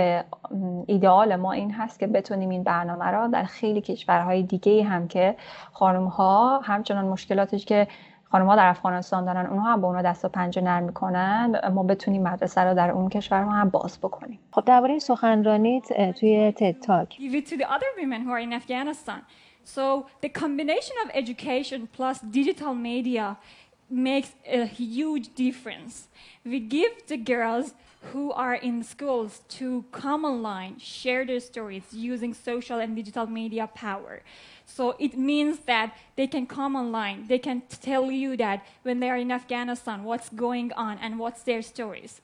ایدئال 0.88 1.36
ما 1.36 1.52
این 1.52 1.72
هست 1.72 2.00
که 2.00 2.08
بتونیم 2.08 2.50
این 2.50 2.64
برنامه 2.64 3.06
را 3.06 3.28
در 3.28 3.44
خیلی 3.44 3.82
کشورهای 3.82 4.44
دیگه 4.44 4.84
هم 4.84 5.08
که 5.08 5.36
خانم 5.74 6.08
ها 6.08 6.60
همچنان 6.60 7.06
مشکلاتش 7.06 7.66
که 7.66 7.88
خانم‌ها 8.32 8.56
در 8.56 8.68
افغانستان 8.68 9.26
دارن 9.26 9.46
اونها 9.46 9.74
هم 9.74 9.82
به 9.82 9.88
اونها 9.88 10.02
دست 10.02 10.26
و 10.26 10.30
پنجه 10.30 10.62
نرم 10.62 10.84
می‌کنن 10.84 11.62
ما 11.74 11.84
بتونیم 11.84 12.24
مدرسه 12.24 12.62
رو 12.62 12.74
در 12.74 12.92
اون 12.92 13.10
کشورها 13.10 13.52
هم 13.52 13.70
باز 13.70 14.00
بکنیم. 14.00 14.40
خب 14.52 14.66
درباره 14.66 15.00
سخنرانیت 15.00 16.12
توی 16.20 16.52
تد 16.52 16.80
تاک 16.80 17.18
So 19.76 20.06
the 20.22 20.30
combination 20.30 20.96
of 21.04 21.08
education 21.14 21.80
plus 21.98 22.18
digital 22.40 22.74
media 22.74 23.38
makes 23.90 24.32
a 24.46 24.66
huge 24.66 25.28
difference. 25.36 26.08
We 26.46 26.60
give 26.78 26.94
the 27.12 27.18
girls 27.18 27.68
who 28.14 28.32
are 28.32 28.56
in 28.56 28.84
schools 28.84 29.42
to 29.50 29.84
come 29.92 30.24
online, 30.24 30.80
share 30.80 31.26
their 31.26 31.40
stories 31.40 31.84
using 31.92 32.34
social 32.34 32.80
and 32.80 32.96
digital 32.96 33.28
media 33.28 33.68
power. 33.74 34.22
So 34.66 34.96
it 35.00 35.18
means 35.18 35.60
that 35.60 35.96
they 36.16 36.28
can 36.28 36.46
come 36.46 36.76
online, 36.76 37.28
they 37.28 37.40
can 37.40 37.64
tell 37.82 38.12
you 38.12 38.38
that 38.38 38.66
when 38.84 39.00
they 39.00 39.10
are 39.10 39.18
in 39.18 39.32
Afghanistan, 39.32 40.04
what's 40.04 40.30
going 40.30 40.72
on 40.74 40.98
and 41.00 41.20
what's 41.20 41.44
their 41.44 41.62
stories. 41.62 42.22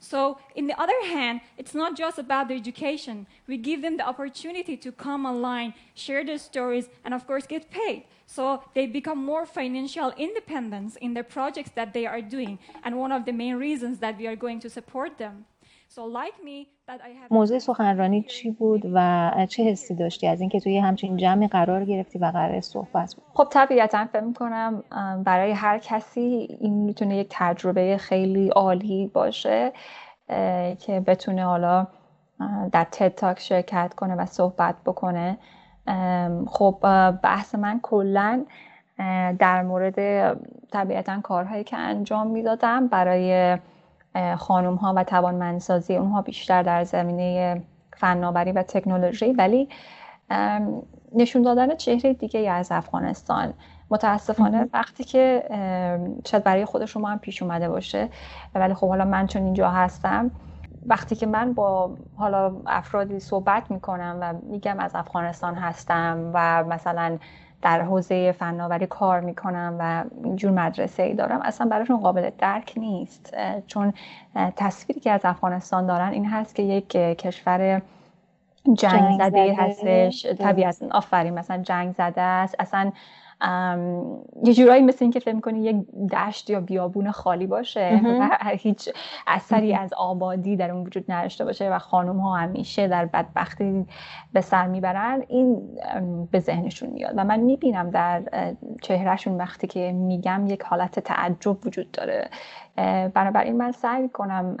So, 0.00 0.38
in 0.54 0.66
the 0.66 0.80
other 0.80 1.00
hand, 1.06 1.40
it's 1.56 1.74
not 1.74 1.96
just 1.96 2.18
about 2.18 2.48
the 2.48 2.54
education. 2.54 3.26
We 3.48 3.56
give 3.56 3.82
them 3.82 3.96
the 3.96 4.06
opportunity 4.06 4.76
to 4.76 4.92
come 4.92 5.26
online, 5.26 5.74
share 5.94 6.24
their 6.24 6.38
stories, 6.38 6.88
and 7.04 7.12
of 7.12 7.26
course, 7.26 7.46
get 7.46 7.70
paid. 7.70 8.04
So 8.26 8.62
they 8.74 8.86
become 8.86 9.24
more 9.24 9.46
financial 9.46 10.10
independence 10.10 10.96
in 10.96 11.14
the 11.14 11.24
projects 11.24 11.70
that 11.74 11.94
they 11.94 12.04
are 12.06 12.20
doing. 12.20 12.58
And 12.84 12.98
one 12.98 13.10
of 13.10 13.24
the 13.24 13.32
main 13.32 13.56
reasons 13.56 13.98
that 14.00 14.18
we 14.18 14.26
are 14.26 14.36
going 14.36 14.60
to 14.60 14.70
support 14.70 15.16
them. 15.16 15.46
So 15.90 16.04
like 16.04 16.38
me, 16.44 16.68
that 16.86 17.00
I 17.00 17.10
have 17.20 17.28
موضوع 17.30 17.58
سخنرانی 17.58 18.22
چی 18.22 18.50
بود 18.50 18.82
و 18.94 19.30
چه 19.48 19.62
حسی 19.62 19.94
داشتی؟ 19.94 20.26
از 20.26 20.40
اینکه 20.40 20.60
توی 20.60 20.78
همچین 20.78 21.16
جمعی 21.16 21.48
قرار 21.48 21.84
گرفتی 21.84 22.18
و 22.18 22.24
قرار 22.24 22.60
صحبت 22.60 23.14
بود 23.14 23.24
خب 23.34 23.48
طبیعتا 23.50 24.04
فکر 24.04 24.20
می‌کنم 24.20 24.82
برای 25.24 25.52
هر 25.52 25.78
کسی 25.78 26.48
این 26.60 26.74
می‌تونه 26.74 27.16
یک 27.16 27.26
تجربه 27.30 27.96
خیلی 27.96 28.48
عالی 28.48 29.10
باشه 29.14 29.72
که 30.78 31.02
بتونه 31.06 31.44
حالا 31.44 31.86
در 32.72 32.86
تد 32.92 33.14
تاک 33.14 33.40
شرکت 33.40 33.94
کنه 33.94 34.14
و 34.14 34.26
صحبت 34.26 34.74
بکنه. 34.86 35.38
خب 36.46 36.78
بحث 37.22 37.54
من 37.54 37.80
کلا 37.82 38.44
در 39.38 39.62
مورد 39.62 39.94
طبیعتا 40.72 41.20
کارهایی 41.20 41.64
که 41.64 41.76
انجام 41.76 42.26
می‌دادم 42.26 42.86
برای 42.86 43.58
خانم 44.38 44.74
ها 44.74 44.92
و 44.96 45.04
توانمندسازی 45.04 45.96
اونها 45.96 46.22
بیشتر 46.22 46.62
در 46.62 46.84
زمینه 46.84 47.62
فناوری 47.92 48.52
و 48.52 48.62
تکنولوژی 48.62 49.32
ولی 49.32 49.68
نشون 51.14 51.42
دادن 51.42 51.76
چهره 51.76 52.14
دیگه 52.14 52.50
از 52.50 52.72
افغانستان. 52.72 53.54
متاسفانه 53.90 54.68
وقتی 54.72 55.04
که 55.04 55.44
شاید 56.26 56.44
برای 56.44 56.64
خود 56.64 56.84
شما 56.84 57.08
هم 57.08 57.18
پیش 57.18 57.42
اومده 57.42 57.68
باشه 57.68 58.08
ولی 58.54 58.74
خب 58.74 58.88
حالا 58.88 59.04
من 59.04 59.26
چون 59.26 59.42
اینجا 59.42 59.70
هستم 59.70 60.30
وقتی 60.86 61.16
که 61.16 61.26
من 61.26 61.52
با 61.52 61.96
حالا 62.16 62.56
افرادی 62.66 63.20
صحبت 63.20 63.70
می‌کنم 63.70 64.18
و 64.20 64.34
میگم 64.42 64.78
از 64.78 64.94
افغانستان 64.94 65.54
هستم 65.54 66.30
و 66.34 66.64
مثلا 66.64 67.18
در 67.62 67.82
حوزه 67.82 68.32
فناوری 68.32 68.86
کار 68.86 69.20
می‌کنم 69.20 69.76
و 69.78 70.04
اینجور 70.24 70.50
مدرسه 70.50 71.02
ای 71.02 71.14
دارم. 71.14 71.40
اصلا 71.42 71.68
براشون 71.68 71.96
قابل 72.00 72.30
درک 72.38 72.72
نیست 72.76 73.36
چون 73.66 73.92
تصویری 74.56 75.00
که 75.00 75.10
از 75.10 75.20
افغانستان 75.24 75.86
دارن 75.86 76.12
این 76.12 76.26
هست 76.26 76.54
که 76.54 76.62
یک 76.62 76.88
کشور 76.88 77.82
جنگ 78.74 79.18
زده 79.18 79.54
هستش. 79.58 80.26
طبیعتا 80.26 80.86
آفرین 80.90 81.34
مثلا 81.34 81.62
جنگ 81.62 81.94
زده 81.94 82.20
است. 82.20 82.54
اصلا 82.58 82.92
یه 84.44 84.54
جورایی 84.54 84.82
مثل 84.82 84.98
اینکه 85.00 85.20
فکر 85.20 85.34
می‌کنی 85.34 85.60
یک 85.60 85.76
دشت 86.12 86.50
یا 86.50 86.60
بیابون 86.60 87.10
خالی 87.10 87.46
باشه 87.46 88.00
و 88.04 88.30
هیچ 88.44 88.90
اثری 89.26 89.74
از 89.74 89.92
آبادی 89.92 90.56
در 90.56 90.70
اون 90.70 90.86
وجود 90.86 91.12
نداشته 91.12 91.44
باشه 91.44 91.70
و 91.70 91.78
خانم 91.78 92.18
ها 92.18 92.36
همیشه 92.36 92.88
در 92.88 93.06
بدبختی 93.06 93.86
به 94.32 94.40
سر 94.40 94.66
می‌برن 94.66 95.22
این 95.28 95.78
به 96.30 96.40
ذهنشون 96.40 96.90
میاد. 96.90 97.14
و 97.16 97.24
من 97.24 97.40
می‌بینم 97.40 97.90
در 97.90 98.22
چهرهشون 98.82 99.36
وقتی 99.36 99.66
که 99.66 99.92
میگم 99.92 100.46
یک 100.46 100.62
حالت 100.62 101.00
تعجب 101.00 101.66
وجود 101.66 101.90
داره. 101.90 102.28
بنابراین 103.14 103.56
من 103.56 103.72
سعی 103.72 104.02
می‌کنم 104.02 104.56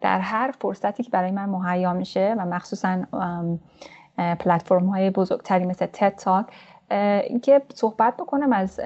در 0.00 0.20
هر 0.20 0.54
فرصتی 0.60 1.02
که 1.02 1.10
برای 1.10 1.30
من 1.30 1.48
مهیا 1.48 1.92
میشه 1.92 2.34
و 2.38 2.46
مخصوصا 2.46 3.02
پلتفرم 4.16 4.86
های 4.86 5.10
بزرگتری 5.10 5.66
مثل 5.66 5.86
تد 5.86 6.14
تاک 6.14 6.46
اینکه 7.24 7.62
صحبت 7.74 8.16
بکنم 8.16 8.52
از 8.52 8.80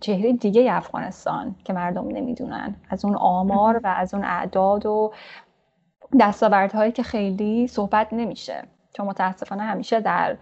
چهره 0.00 0.32
دیگه 0.32 0.72
افغانستان 0.72 1.54
که 1.64 1.72
مردم 1.72 2.06
نمی‌دونن. 2.08 2.76
از 2.90 3.04
اون 3.04 3.14
آمار 3.14 3.80
و 3.84 3.94
از 3.96 4.14
اون 4.14 4.24
اعداد 4.24 4.86
و 4.86 5.12
دستاوردهایی 6.20 6.92
که 6.92 7.02
خیلی 7.02 7.66
صحبت 7.66 8.08
نمیشه. 8.12 8.62
چون 8.92 9.06
متاسفانه 9.06 9.62
همیشه 9.62 10.00
در 10.00 10.36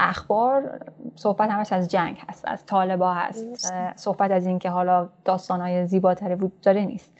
اخبار 0.00 0.80
صحبت 1.14 1.50
همش 1.50 1.72
از 1.72 1.88
جنگ 1.88 2.22
هست 2.28 2.44
از 2.48 2.66
طالبا 2.66 3.14
هست. 3.14 3.72
صحبت 3.96 4.30
از 4.30 4.46
اینکه 4.46 4.70
حالا 4.70 5.08
داستانهای 5.24 5.86
زیباتری 5.86 6.34
وجود 6.34 6.60
داره 6.60 6.84
نیست. 6.84 7.12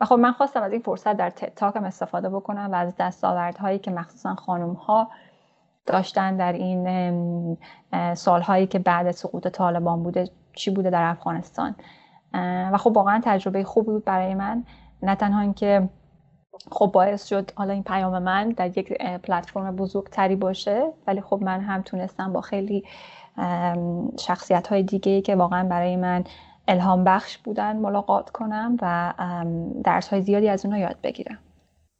و 0.00 0.04
خب 0.04 0.14
من 0.14 0.32
خواستم 0.32 0.62
از 0.62 0.72
این 0.72 0.80
فرصت 0.80 1.16
در 1.16 1.30
تاکم 1.30 1.84
استفاده 1.84 2.28
بکنم 2.28 2.68
و 2.72 2.74
از 2.74 2.94
دستاوردهایی 2.98 3.78
که 3.78 3.90
مخصوصا 3.90 4.34
خانم 4.34 4.72
ها 4.72 5.10
داشتن 5.88 6.36
در 6.36 6.52
این 6.52 7.58
سالهایی 8.14 8.66
که 8.66 8.78
بعد 8.78 9.10
سقوط 9.10 9.48
طالبان 9.48 10.02
بوده 10.02 10.30
چی 10.54 10.70
بوده 10.70 10.90
در 10.90 11.02
افغانستان. 11.02 11.74
و 12.72 12.76
خب 12.78 12.96
واقعا 12.96 13.20
تجربه 13.24 13.64
خوبی 13.64 13.90
بود 13.90 14.04
برای 14.04 14.34
من. 14.34 14.64
نه 15.02 15.14
تنها 15.14 15.40
اینکه 15.40 15.88
خب 16.70 16.90
باعث 16.94 17.26
شد 17.26 17.50
حالا 17.54 17.72
این 17.72 17.82
پیام 17.82 18.22
من 18.22 18.48
در 18.48 18.78
یک 18.78 18.92
پلتفرم 19.02 19.76
بزرگتری 19.76 20.36
باشه 20.36 20.92
ولی 21.06 21.20
خب 21.20 21.40
من 21.42 21.60
هم 21.60 21.82
تونستم 21.82 22.32
با 22.32 22.40
خیلی 22.40 22.84
شخصیت 24.18 24.68
های 24.68 24.82
دیگه 24.82 25.20
که 25.20 25.36
واقعا 25.36 25.68
برای 25.68 25.96
من 25.96 26.24
الهام 26.68 27.04
بخش 27.04 27.38
بودن 27.38 27.76
ملاقات 27.76 28.30
کنم 28.30 28.76
و 28.82 29.14
درس 29.84 30.08
های 30.08 30.22
زیادی 30.22 30.48
از 30.48 30.64
اونها 30.64 30.80
یاد 30.80 30.96
بگیرم. 31.02 31.38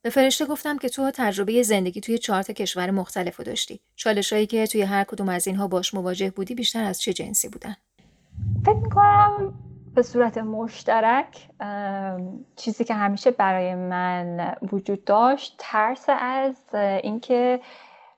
به 0.08 0.12
فرشته 0.12 0.46
گفتم 0.46 0.78
که 0.78 0.88
تو 0.88 1.10
تجربه 1.14 1.62
زندگی 1.62 2.00
توی 2.00 2.18
چهار 2.18 2.42
کشور 2.42 2.90
مختلف 2.90 3.40
داشتی. 3.40 3.80
چالشایی 3.96 4.46
که 4.46 4.66
توی 4.66 4.82
هر 4.82 5.04
کدوم 5.04 5.28
از 5.28 5.46
اینها 5.46 5.68
باش 5.68 5.94
مواجه 5.94 6.30
بودی 6.30 6.54
بیشتر 6.54 6.84
از 6.84 7.00
چه 7.00 7.12
جنسی 7.12 7.48
بودن؟ 7.48 7.76
فکر 8.64 8.74
می‌کنم 8.74 9.54
به 9.94 10.02
صورت 10.02 10.38
مشترک 10.38 11.48
چیزی 12.56 12.84
که 12.84 12.94
همیشه 12.94 13.30
برای 13.30 13.74
من 13.74 14.54
وجود 14.72 15.04
داشت 15.04 15.54
ترس 15.58 16.04
از 16.08 16.74
اینکه 17.02 17.60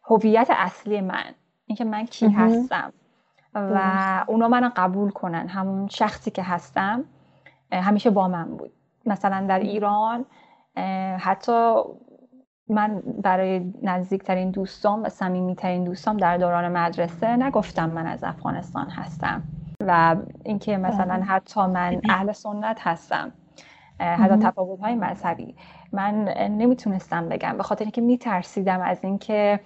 هویت 0.04 0.48
اصلی 0.50 1.00
من 1.00 1.34
اینکه 1.66 1.84
من 1.84 2.06
کی 2.06 2.28
هستم 2.28 2.92
و 3.54 4.24
اونا 4.26 4.48
من 4.48 4.68
قبول 4.68 5.10
کنن 5.10 5.48
همون 5.48 5.88
شخصی 5.88 6.30
که 6.30 6.42
هستم 6.42 7.04
همیشه 7.72 8.10
با 8.10 8.28
من 8.28 8.56
بود 8.56 8.72
مثلا 9.06 9.46
در 9.48 9.58
ایران 9.58 10.26
حتی 11.18 11.74
من 12.68 13.02
برای 13.22 13.72
نزدیکترین 13.82 14.50
دوستام 14.50 15.02
و 15.02 15.08
صمیمیترین 15.08 15.84
دوستام 15.84 16.16
در 16.16 16.36
دوران 16.36 16.72
مدرسه 16.72 17.36
نگفتم 17.36 17.90
من 17.90 18.06
از 18.06 18.24
افغانستان 18.24 18.90
هستم 18.90 19.42
و 19.86 20.16
اینکه 20.44 20.76
مثلا 20.76 21.14
بله. 21.14 21.24
حتی 21.24 21.60
من 21.66 22.00
اهل 22.08 22.32
سنت 22.32 22.78
هستم 22.80 23.32
حتی 24.00 24.36
تفاوت 24.36 24.80
های 24.80 24.94
مذهبی. 24.94 25.56
من 25.92 26.24
نمی‌تونستم 26.48 27.28
بگم 27.28 27.56
به 27.56 27.62
خاطر 27.62 27.84
اینکه 27.84 28.00
میترسیدم 28.00 28.80
از 28.80 29.04
اینکه 29.04 29.60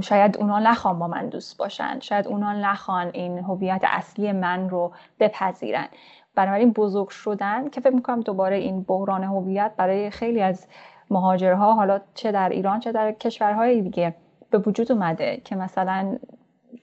شاید 0.00 0.36
اونا 0.36 0.58
نخوان 0.58 0.98
با 0.98 1.08
من 1.08 1.28
دوست 1.28 1.58
باشن 1.58 2.00
شاید 2.00 2.26
اونا 2.26 2.52
نخوان 2.52 3.10
این 3.14 3.38
هویت 3.38 3.80
اصلی 3.84 4.32
من 4.32 4.68
رو 4.68 4.92
بپذیرن. 5.20 5.86
بنابراین 6.34 6.72
بزرگ 6.72 7.08
شدن 7.08 7.68
که 7.68 7.80
فکر 7.80 7.94
می‌کنم 7.94 8.20
دوباره 8.20 8.56
این 8.56 8.82
بحران 8.82 9.24
هویت 9.24 9.72
برای 9.76 10.10
خیلی 10.10 10.42
از 10.42 10.66
مهاجرها 11.10 11.74
حالا 11.74 12.00
چه 12.14 12.32
در 12.32 12.48
ایران 12.48 12.80
چه 12.80 12.92
در 12.92 13.12
کشورهای 13.12 13.82
دیگه 13.82 14.14
به 14.50 14.58
وجود 14.58 14.92
اومده 14.92 15.40
که 15.44 15.56
مثلا 15.56 16.18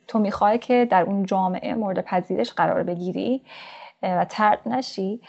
تو 0.07 0.19
می‌خوای 0.19 0.57
که 0.57 0.87
در 0.91 1.03
اون 1.03 1.23
جامعه 1.25 1.73
مورد 1.73 2.01
پذیرش 2.01 2.53
قرار 2.53 2.83
بگیری 2.83 3.41
و 4.03 4.25
ترد 4.25 4.59
نشی. 4.65 5.21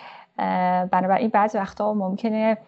بنابراین 0.90 1.28
بعضی 1.28 1.58
وقتا 1.58 1.94
ممکنه 1.94 2.58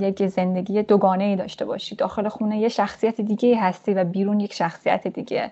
یک 0.00 0.26
زندگی 0.26 0.82
دوگانه 0.82 1.24
ای 1.24 1.36
داشته 1.36 1.64
باشی. 1.64 1.96
داخل 1.96 2.28
خونه 2.28 2.58
یه 2.58 2.68
شخصیت 2.68 3.20
دیگه 3.20 3.60
هستی 3.60 3.94
و 3.94 4.04
بیرون 4.04 4.40
یک 4.40 4.52
شخصیت 4.52 5.06
دیگه. 5.06 5.50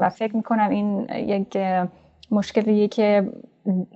و 0.00 0.08
فکر 0.08 0.36
می‌کنم 0.36 0.70
این 0.70 1.08
یک 1.14 1.58
مشکلیه 2.30 2.88
که 2.88 3.32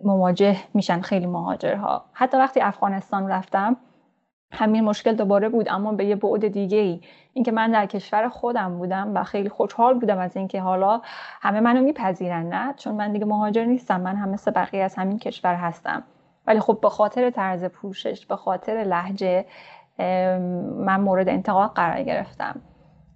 مواجه 0.05 0.57
میشن 0.75 1.01
خیلی 1.01 1.27
مهاجرها. 1.27 2.05
حتی 2.13 2.37
وقتی 2.37 2.61
افغانستان 2.61 3.29
رفتم 3.29 3.77
همین 4.53 4.85
مشکل 4.85 5.15
دوباره 5.15 5.49
بود 5.49 5.69
اما 5.69 5.93
به 5.93 6.05
یه 6.05 6.17
بعد 6.17 6.49
دیگه 6.49 6.79
ای 6.79 7.01
اینکه 7.33 7.53
من 7.53 7.71
در 7.71 7.87
کشور 7.87 8.29
خودم 8.29 8.79
بودم 8.79 9.15
و 9.15 9.25
خیلی 9.25 9.49
خوشحال 9.49 9.99
بودم 9.99 10.19
از 10.19 10.37
اینکه 10.37 10.61
حالا 10.61 11.01
همه 11.41 11.61
منو 11.61 11.83
میپذیرن 11.83 12.49
نه؟ 12.49 12.75
چون 12.77 12.95
من 12.95 13.13
دیگه 13.13 13.25
مهاجر 13.25 13.65
نیستم 13.65 14.01
من 14.01 14.17
هم 14.17 14.29
مثل 14.29 14.51
بقیه 14.51 14.83
از 14.83 14.95
همین 14.95 15.19
کشور 15.19 15.55
هستم. 15.55 16.03
ولی 16.47 16.61
خب 16.61 16.79
به 16.83 16.89
خاطر 16.89 17.31
طرز 17.31 17.65
پوشش 17.65 18.27
به 18.27 18.37
خاطر 18.37 18.73
لحجه 18.73 19.47
من 20.79 21.01
مورد 21.01 21.29
انتقاد 21.29 21.71
قرار 21.71 22.03
گرفتم 22.03 22.61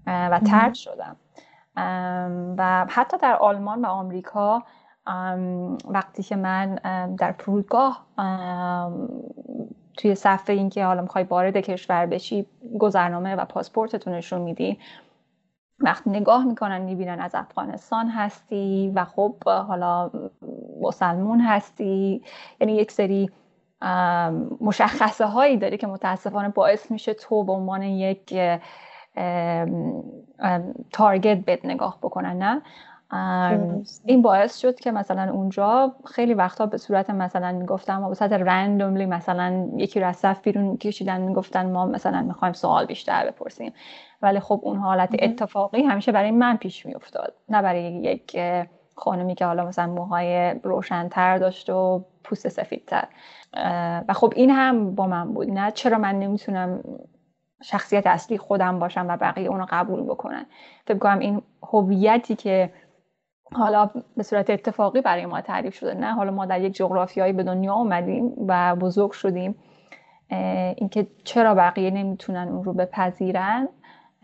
و 0.06 0.40
ترد 0.40 0.74
شدم. 0.74 1.16
و 2.58 2.86
حتی 2.88 3.16
در 3.18 3.36
آلمان 3.36 3.84
و 3.84 3.88
آمریکا 3.88 4.62
وقتی 5.84 6.22
که 6.22 6.36
من 6.36 6.74
در 7.18 7.32
فرودگاه 7.32 8.06
توی 9.96 10.14
صفحه 10.14 10.56
اینکه 10.56 10.84
حالا 10.84 11.02
می‌خوای 11.02 11.24
وارد 11.24 11.56
کشور 11.56 12.06
بشی 12.06 12.46
گذرنامه 12.78 13.34
و 13.34 13.44
پاسپورتتون 13.44 14.14
نشون 14.14 14.40
میدی. 14.40 14.78
وقتی 15.80 16.10
نگاه 16.10 16.44
می‌کنن 16.44 16.78
می‌بینن 16.78 17.20
از 17.20 17.34
افغانستان 17.34 18.08
هستی 18.08 18.92
و 18.94 19.04
خب 19.04 19.44
حالا 19.44 20.10
مسلمون 20.80 21.40
هستی. 21.40 22.22
یعنی 22.60 22.72
یک 22.72 22.92
سری 22.92 23.30
مشخصه 24.60 25.26
هایی 25.26 25.56
داری 25.56 25.76
که 25.76 25.86
متاسفانه 25.86 26.48
باعث 26.48 26.90
میشه 26.90 27.14
تو 27.14 27.44
به 27.44 27.52
عنوان 27.52 27.82
یک 27.82 28.34
تارگت 30.92 31.38
بد 31.46 31.66
نگاه 31.66 31.98
بکنن 32.02 32.38
نه؟ 32.38 32.62
این 34.04 34.22
باعث 34.22 34.58
شد 34.58 34.80
که 34.80 34.90
مثلا 34.92 35.32
اونجا 35.32 35.94
خیلی 36.06 36.34
وقتا 36.34 36.66
به 36.66 36.76
صورت 36.76 37.10
مثلا 37.10 37.52
می‌گفتم 37.52 38.08
به 38.08 38.14
صورت 38.14 38.32
رندوملی 38.32 39.06
مثلا 39.06 39.68
یکی 39.76 40.00
رو 40.00 40.06
از 40.06 40.16
صف 40.16 40.42
بیرون 40.42 40.76
کشیدن 40.76 41.20
می‌گفتن 41.20 41.72
ما 41.72 41.86
مثلا 41.86 42.22
می‌خوایم 42.22 42.54
سوال 42.54 42.86
بیشتر 42.86 43.30
بپرسیم. 43.30 43.72
ولی 44.22 44.40
خب 44.40 44.60
اون 44.62 44.76
حالت 44.76 45.16
اتفاقی 45.18 45.82
همیشه 45.82 46.12
برای 46.12 46.30
من 46.30 46.56
پیش 46.56 46.86
میافتاد. 46.86 47.34
نه 47.48 47.62
برای 47.62 47.82
یک 47.82 48.36
خانمی 48.96 49.34
که 49.34 49.46
حالا 49.46 49.64
مثلا 49.64 49.86
موهای 49.86 50.54
روشنتر 50.62 51.38
داشت 51.38 51.70
و 51.70 52.04
پوست 52.24 52.48
سفیدتر. 52.48 53.04
و 54.08 54.12
خب 54.14 54.32
این 54.36 54.50
هم 54.50 54.94
با 54.94 55.06
من 55.06 55.34
بود. 55.34 55.50
نه 55.50 55.70
چرا 55.70 55.98
من 55.98 56.18
نمی‌تونم 56.18 56.80
شخصیت 57.62 58.06
اصلی 58.06 58.38
خودم 58.38 58.78
باشم 58.78 59.06
و 59.08 59.16
بقیه 59.16 59.48
اونو 59.48 59.66
قبول 59.70 60.02
بکنن. 60.02 60.46
فکر 60.86 60.98
کنم 60.98 61.18
این 61.18 61.42
هویتی 61.62 62.36
که 62.36 62.72
حالا 63.52 63.90
به 64.16 64.22
صورت 64.22 64.50
اتفاقی 64.50 65.00
برای 65.00 65.26
ما 65.26 65.40
تعریف 65.40 65.74
شده 65.74 65.94
نه؟ 65.94 66.12
حالا 66.12 66.30
ما 66.30 66.46
در 66.46 66.60
یک 66.60 66.72
جغرافیایی 66.72 67.32
به 67.32 67.42
دنیا 67.42 67.74
اومدیم 67.74 68.32
و 68.48 68.76
بزرگ 68.76 69.12
شدیم. 69.12 69.54
اینکه 70.76 71.06
چرا 71.24 71.54
بقیه 71.54 71.90
نمی‌تونن 71.90 72.48
اون 72.48 72.64
رو 72.64 72.72
بپذیرن 72.72 73.68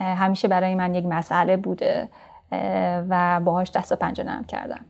همیشه 0.00 0.48
برای 0.48 0.74
من 0.74 0.94
یک 0.94 1.04
مسئله 1.04 1.56
بوده 1.56 2.08
و 3.08 3.40
باهاش 3.44 3.70
دست 3.70 3.92
و 3.92 3.96
پنجه 3.96 4.24
نرم 4.24 4.44
کردم. 4.44 4.84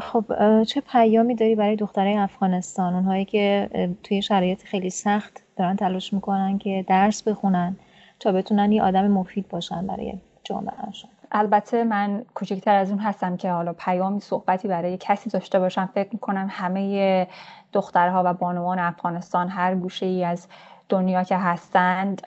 خب 0.00 0.24
چه 0.64 0.80
پیامی 0.80 1.34
داری 1.34 1.54
برای 1.54 1.76
دخترای 1.76 2.16
افغانستان؟ 2.16 2.94
اونهایی 2.94 3.24
که 3.24 3.70
توی 4.02 4.22
شرایط 4.22 4.62
خیلی 4.62 4.90
سخت 4.90 5.42
دارن 5.56 5.76
تلاش 5.76 6.12
می‌کنن 6.12 6.58
که 6.58 6.84
درس 6.88 7.28
بخونن 7.28 7.76
تا 8.20 8.32
بتونن 8.32 8.72
یه 8.72 8.82
آدم 8.82 9.08
مفید 9.08 9.48
باشن 9.48 9.86
برای 9.86 10.14
جامعهشون. 10.44 11.10
البته 11.36 11.84
من 11.84 12.24
کوچکتر 12.34 12.74
از 12.74 12.90
اون 12.90 12.98
هستم 12.98 13.36
که 13.36 13.50
حالا 13.50 13.72
پیامی 13.72 14.20
صحبتی 14.20 14.68
برای 14.68 14.96
کسی 15.00 15.30
داشته 15.30 15.58
باشم. 15.58 15.90
فکر 15.94 16.08
می‌کنم 16.12 16.46
همه 16.50 17.26
دخترها 17.72 18.22
و 18.26 18.34
بانوان 18.34 18.78
افغانستان 18.78 19.48
هر 19.48 19.74
گوشه 19.74 20.06
ای 20.06 20.24
از 20.24 20.48
دنیا 20.88 21.22
که 21.22 21.36
هستند 21.36 22.22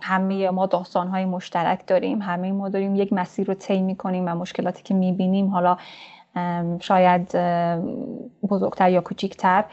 همه 0.00 0.50
ما 0.50 0.66
داستانهای 0.66 1.24
مشترک 1.24 1.86
داریم. 1.86 2.22
همه 2.22 2.52
ما 2.52 2.68
داریم 2.68 2.94
یک 2.94 3.12
مسیر 3.12 3.46
رو 3.46 3.54
طی 3.54 3.82
می‌کنیم 3.82 4.28
و 4.28 4.34
مشکلاتی 4.34 4.82
که 4.82 4.94
می‌بینیم. 4.94 5.48
حالا 5.48 5.76
شاید 6.80 7.36
بزرگتر 8.48 8.90
یا 8.90 9.00
کوچیکتر. 9.00 9.64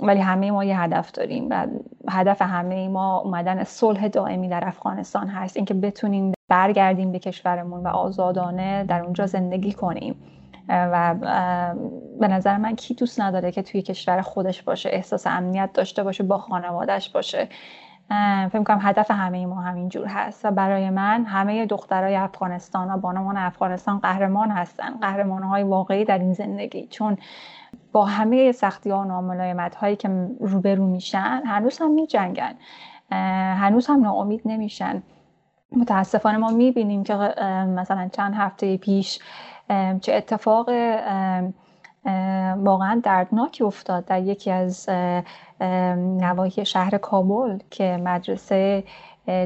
ولی 0.00 0.20
همه 0.20 0.50
ما 0.50 0.64
یه 0.64 0.80
هدف 0.80 1.12
داریم 1.12 1.46
و 1.50 1.66
هدف 2.10 2.42
همه 2.42 2.88
ما 2.88 3.18
اومدن 3.18 3.64
صلح 3.64 4.08
دائمی 4.08 4.48
در 4.48 4.68
افغانستان 4.68 5.28
هست. 5.28 5.56
اینکه 5.56 5.74
بتونیم 5.74 6.32
برگردیم 6.48 7.12
به 7.12 7.18
کشورمون 7.18 7.82
و 7.82 7.88
آزادانه 7.88 8.84
در 8.84 9.02
اونجا 9.02 9.26
زندگی 9.26 9.72
کنیم. 9.72 10.14
و 10.68 11.14
به 12.20 12.28
نظر 12.28 12.56
من 12.56 12.76
کی 12.76 12.94
دوست 12.94 13.20
نداره 13.20 13.52
که 13.52 13.62
توی 13.62 13.82
کشور 13.82 14.20
خودش 14.20 14.62
باشه 14.62 14.88
احساس 14.92 15.26
امنیت 15.26 15.70
داشته 15.74 16.02
باشه 16.02 16.24
با 16.24 16.38
خانوادهش 16.38 17.08
باشه. 17.08 17.48
فکر 18.52 18.62
کنم 18.62 18.78
هدف 18.82 19.10
همه 19.10 19.46
ما 19.46 19.60
همین 19.60 19.88
جور 19.88 20.06
هست 20.06 20.44
و 20.44 20.50
برای 20.50 20.90
من 20.90 21.24
همه 21.24 21.66
دخترای 21.66 22.16
افغانستان 22.16 22.90
و 22.90 22.96
بانوان 22.96 23.36
افغانستان 23.36 23.98
قهرمان 23.98 24.50
هستن 24.50 24.98
قهرمان 25.00 25.42
های 25.42 25.62
واقعی 25.62 26.04
در 26.04 26.18
این 26.18 26.32
زندگی. 26.32 26.86
چون 26.86 27.18
با 27.92 28.04
همه 28.04 28.52
سختی 28.52 28.90
ها 28.90 28.98
و 28.98 29.04
ناملایمت 29.04 29.74
هایی 29.74 29.96
که 29.96 30.28
روبرو 30.40 30.86
میشن 30.86 31.42
هنوز 31.46 31.78
هم 31.78 31.90
می 31.90 32.06
جنگن 32.06 32.54
هنوز 33.60 33.86
هم 33.86 34.02
ناامید 34.02 34.42
نمیشن. 34.44 35.02
متاسفانه 35.76 36.38
ما 36.38 36.50
می‌بینیم 36.50 37.04
که 37.04 37.14
مثلا 37.76 38.08
چند 38.12 38.34
هفته 38.34 38.76
پیش 38.76 39.18
چه 40.00 40.14
اتفاق 40.14 40.70
واقعا 42.56 43.00
دردناکی 43.04 43.64
افتاد 43.64 44.04
در 44.04 44.22
یکی 44.22 44.50
از 44.50 44.88
نواحی 46.20 46.64
شهر 46.64 46.98
کابل 46.98 47.58
که 47.70 47.96
مدرسه 48.04 48.84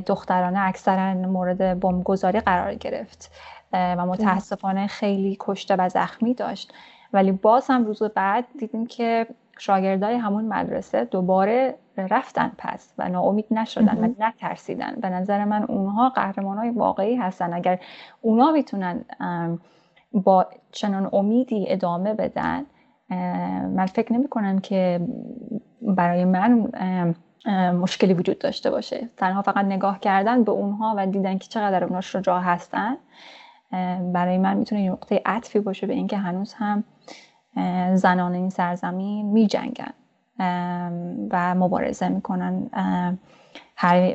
دخترانه 0.07 0.59
اکثرا 0.61 1.15
مورد 1.15 1.81
بمبگذاری 1.81 2.41
قرار 2.41 2.75
گرفت 2.75 3.33
و 3.73 4.07
متاسفانه 4.07 4.87
خیلی 4.87 5.37
کشته 5.41 5.77
و 5.77 5.89
زخمی 5.89 6.35
داشت. 6.35 6.73
ولی 7.13 7.33
باز 7.33 7.67
هم 7.71 7.85
روز 7.85 8.03
بعد 8.03 8.45
دیدیم 8.59 8.87
که 8.87 9.27
شاگردای 9.59 10.15
همون 10.15 10.45
مدرسه 10.45 11.05
دوباره 11.05 11.75
رفتن 11.97 12.53
پس 12.59 12.95
و 12.99 13.09
ناامید 13.09 13.47
نشدن 13.51 14.05
و 14.05 14.25
نترسیدن. 14.25 14.95
به 15.01 15.11
نظر 15.11 15.45
من 15.45 15.63
اونها 15.63 16.09
قهرمان 16.09 16.59
های 16.59 16.71
واقعی 16.71 17.17
هستن. 17.17 17.53
اگر 17.53 17.79
اونا 18.21 18.51
می‌تونن 18.51 19.05
با 20.25 20.47
چنان 20.73 21.11
امیدی 21.13 21.65
ادامه 21.69 22.15
بدن 22.15 22.67
من 23.77 23.87
فکر 23.87 24.13
نمی 24.13 24.29
کنم 24.29 24.59
که 24.59 25.01
برای 25.83 26.25
من 26.25 26.69
مشکلی 27.73 28.15
وجود 28.15 28.39
داشته 28.39 28.71
باشه. 28.71 29.09
تنها 29.17 29.43
فقط 29.43 29.65
نگاه 29.65 30.01
کردن 30.01 30.45
به 30.45 30.53
اونها 30.53 30.95
و 30.97 31.07
دیدن 31.07 31.39
که 31.39 31.49
چقدر 31.49 31.85
اونا 31.85 32.01
شجاع 32.01 32.41
هستن 32.41 32.97
برای 34.13 34.39
من 34.39 34.57
می‌تونه 34.57 34.91
نقطه 34.91 35.23
عطفی 35.27 35.61
باشه 35.61 35.87
به 35.87 35.95
اینکه 35.95 36.17
هنوز 36.17 36.55
هم 36.55 36.85
زنان 37.95 38.35
این 38.35 38.51
سرزمین 38.51 39.27
می 39.27 39.47
جنگن 39.47 39.93
و 41.31 41.55
مبارزه 41.55 42.09
می‌کنن 42.09 42.71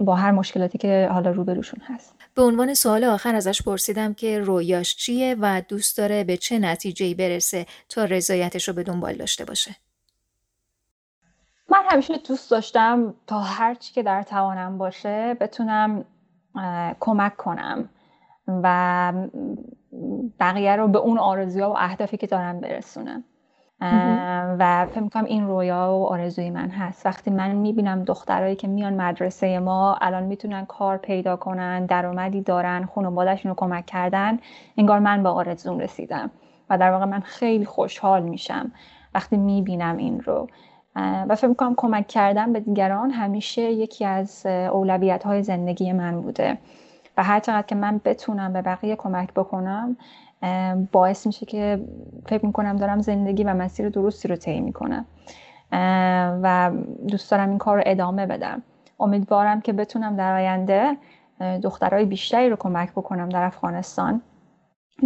با 0.01 0.16
هر 0.16 0.32
مشکلاتی 0.32 0.78
که 0.78 1.09
حالا 1.12 1.32
روبروشون 1.32 1.80
هست. 1.84 2.16
به 2.36 2.41
عنوان 2.41 2.74
سوال 2.74 3.03
آخر 3.03 3.36
ازش 3.36 3.62
پرسیدم 3.62 4.14
که 4.14 4.39
رویاش 4.39 4.95
چیه 4.95 5.36
و 5.39 5.62
دوست 5.68 5.97
داره 5.97 6.24
به 6.24 6.38
چه 6.38 6.59
نتیجه 6.59 7.16
برسه 7.16 7.66
تا 7.89 8.05
رضایتش 8.05 8.68
رو 8.68 8.74
به 8.74 8.84
دنبال 8.84 9.14
داشته 9.14 9.45
باشه. 9.45 9.76
من 11.70 11.84
همیشه 11.89 12.18
دوست 12.18 12.51
داشتم 12.51 13.14
تا 13.28 13.39
هر 13.39 13.76
چی 13.76 13.93
که 13.93 14.03
در 14.03 14.24
توانم 14.24 14.78
باشه 14.78 15.34
بتونم 15.39 16.05
کمک 16.99 17.38
کنم 17.38 17.89
و 18.47 19.14
بقیه 20.39 20.76
رو 20.76 20.88
به 20.88 20.99
اون 20.99 21.18
آرزوها 21.18 21.72
و 21.72 21.78
اهدافی 21.78 22.18
که 22.18 22.28
دارم 22.28 22.59
برسونم. 22.59 23.24
و 24.59 24.88
فکر 24.91 24.99
می‌کنم 25.03 25.25
این 25.25 25.47
رویا 25.47 25.93
و 25.93 26.05
آرزوی 26.05 26.49
من 26.49 26.69
هست. 26.69 27.05
وقتی 27.05 27.32
من 27.32 27.51
می‌بینم 27.51 28.03
دخترایی 28.03 28.55
که 28.55 28.67
میان 28.67 28.93
مدرسه 29.01 29.59
ما 29.59 29.97
الان 30.01 30.23
می‌تونن 30.23 30.65
کار 30.65 30.97
پیدا 30.97 31.36
کنن 31.36 31.86
درآمدی 31.86 32.41
دارن 32.41 32.89
خانوادهشون 32.95 33.49
رو 33.49 33.55
کمک 33.55 33.86
کردن 33.86 34.38
انگار 34.77 34.99
من 34.99 35.23
به 35.23 35.29
آرزوم 35.29 35.79
رسیدم 35.79 36.32
و 36.69 36.77
در 36.77 36.91
واقع 36.91 37.05
من 37.05 37.19
خیلی 37.19 37.65
خوشحال 37.65 38.23
میشم 38.23 38.71
وقتی 39.15 39.38
می‌بینم 39.38 39.97
این 39.97 40.21
رو. 40.21 40.47
و 40.95 41.36
فکر 41.36 41.47
می‌کنم 41.47 41.73
کمک 41.77 42.07
کردن 42.07 42.53
به 42.53 42.59
دیگران 42.59 43.11
همیشه 43.11 43.61
یکی 43.61 44.05
از 44.05 44.45
اولویت 44.45 45.23
های 45.23 45.43
زندگی 45.43 45.91
من 45.93 46.21
بوده. 46.21 46.57
و 47.17 47.23
هر 47.23 47.39
چقدر 47.39 47.67
که 47.67 47.75
من 47.75 48.01
بتونم 48.05 48.53
به 48.53 48.61
بقیه 48.61 48.95
کمک 48.95 49.34
بکنم 49.34 49.97
باعث 50.92 51.28
میشه 51.28 51.46
که 51.46 51.86
فکر 52.26 52.46
می‌کنم 52.46 52.76
دارم 52.76 53.02
زندگی 53.02 53.44
و 53.44 53.54
مسیر 53.54 53.89
درستی 53.89 54.28
رو 54.28 54.36
طی 54.36 54.60
می‌کنم. 54.60 55.06
و 56.44 56.72
دوست 57.08 57.32
دارم 57.32 57.50
این 57.50 57.58
کار 57.58 57.78
رو 57.78 57.84
ادامه 57.86 58.26
بدم. 58.26 58.64
امیدوارم 59.00 59.62
که 59.62 59.74
بتونم 59.74 60.16
در 60.16 60.34
آینده 60.34 60.98
دخترهای 61.64 62.06
بیشتری 62.06 62.50
رو 62.50 62.56
کمک 62.56 62.92
بکنم 62.92 63.30
در 63.30 63.44
افغانستان. 63.44 64.22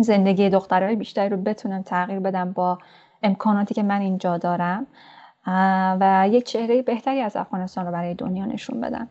زندگی 0.02 0.50
دخترهای 0.50 0.96
بیشتری 0.96 1.30
رو 1.30 1.38
بتونم 1.38 1.82
تغییر 1.82 2.20
بدم 2.20 2.52
با 2.52 2.78
امکاناتی 3.24 3.74
که 3.74 3.84
من 3.84 4.02
اینجا 4.02 4.38
دارم. 4.38 4.88
و 6.00 6.28
یک 6.32 6.44
چهره 6.44 6.82
بهتری 6.82 7.22
از 7.22 7.36
افغانستان 7.36 7.86
رو 7.86 7.92
برای 7.92 8.14
دنیا 8.14 8.46
نشون 8.46 8.82
بدم. 8.82 9.08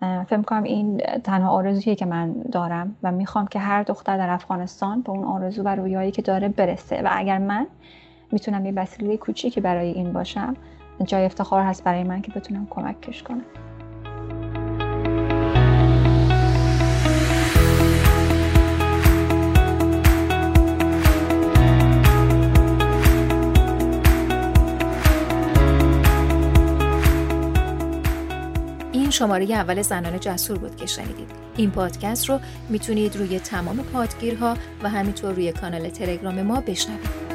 فکر 0.00 0.42
کنم 0.42 0.62
این 0.62 0.98
تنها 1.24 1.50
آرزویی 1.50 1.96
که 1.96 2.06
من 2.06 2.32
دارم 2.32 2.96
و 3.02 3.12
می‌خوام 3.12 3.46
که 3.46 3.58
هر 3.58 3.82
دختر 3.82 4.16
در 4.16 4.30
افغانستان 4.30 5.02
به 5.02 5.10
اون 5.10 5.24
آرزو 5.24 5.62
و 5.62 5.68
رویایی 5.68 6.10
که 6.10 6.22
داره 6.22 6.48
برسه. 6.48 7.02
و 7.02 7.08
اگر 7.12 7.38
من 7.38 7.66
می‌تونم 8.32 8.66
یه 8.66 8.72
وسیله 8.76 9.16
کوچیکی 9.16 9.60
برای 9.60 9.88
این 9.88 10.12
باشم 10.12 10.54
جای 11.04 11.24
افتخار 11.24 11.62
هست 11.62 11.84
برای 11.84 12.04
من 12.04 12.22
که 12.22 12.32
بتونم 12.32 12.66
کمکش 12.70 13.22
کنم. 13.22 13.44
شماره 29.16 29.44
اول 29.44 29.82
زنان 29.82 30.20
جسور 30.20 30.58
بود 30.58 30.76
که 30.76 30.86
شنیدید. 30.86 31.30
این 31.56 31.70
پادکست 31.70 32.28
رو 32.28 32.40
می‌تونید 32.68 33.16
روی 33.16 33.38
تمام 33.38 33.76
پادگیرها 33.76 34.56
و 34.82 34.88
همینطور 34.88 35.32
روی 35.34 35.52
کانال 35.52 35.88
تلگرام 35.88 36.42
ما 36.42 36.60
بشنوید. 36.60 37.26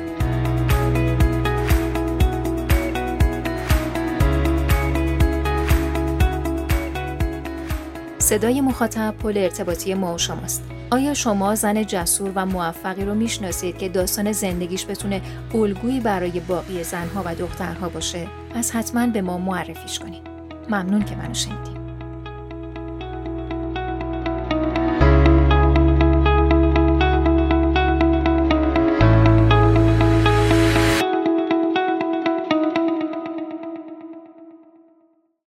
صدای 8.17 8.61
مخاطب 8.61 9.15
پل 9.19 9.37
ارتباطی 9.37 9.93
ما 9.93 10.15
و 10.15 10.17
شماست. 10.17 10.63
آیا 10.91 11.13
شما 11.13 11.55
زن 11.55 11.83
جسور 11.83 12.31
و 12.35 12.45
موفقی 12.45 13.05
رو 13.05 13.15
می‌شناسید 13.15 13.77
که 13.77 13.89
داستان 13.89 14.31
زندگیش 14.31 14.85
بتونه 14.85 15.21
الگویی 15.53 15.99
برای 15.99 16.39
باقی 16.39 16.83
زنها 16.83 17.21
و 17.25 17.35
دخترها 17.35 17.89
باشه؟ 17.89 18.27
از 18.55 18.71
حتما 18.71 19.07
به 19.07 19.21
ما 19.21 19.37
معرفیش 19.37 19.99
کنید. 19.99 20.30
ممنون 20.71 21.03
که 21.03 21.15
منو 21.15 21.33
شنیدید. 21.33 21.80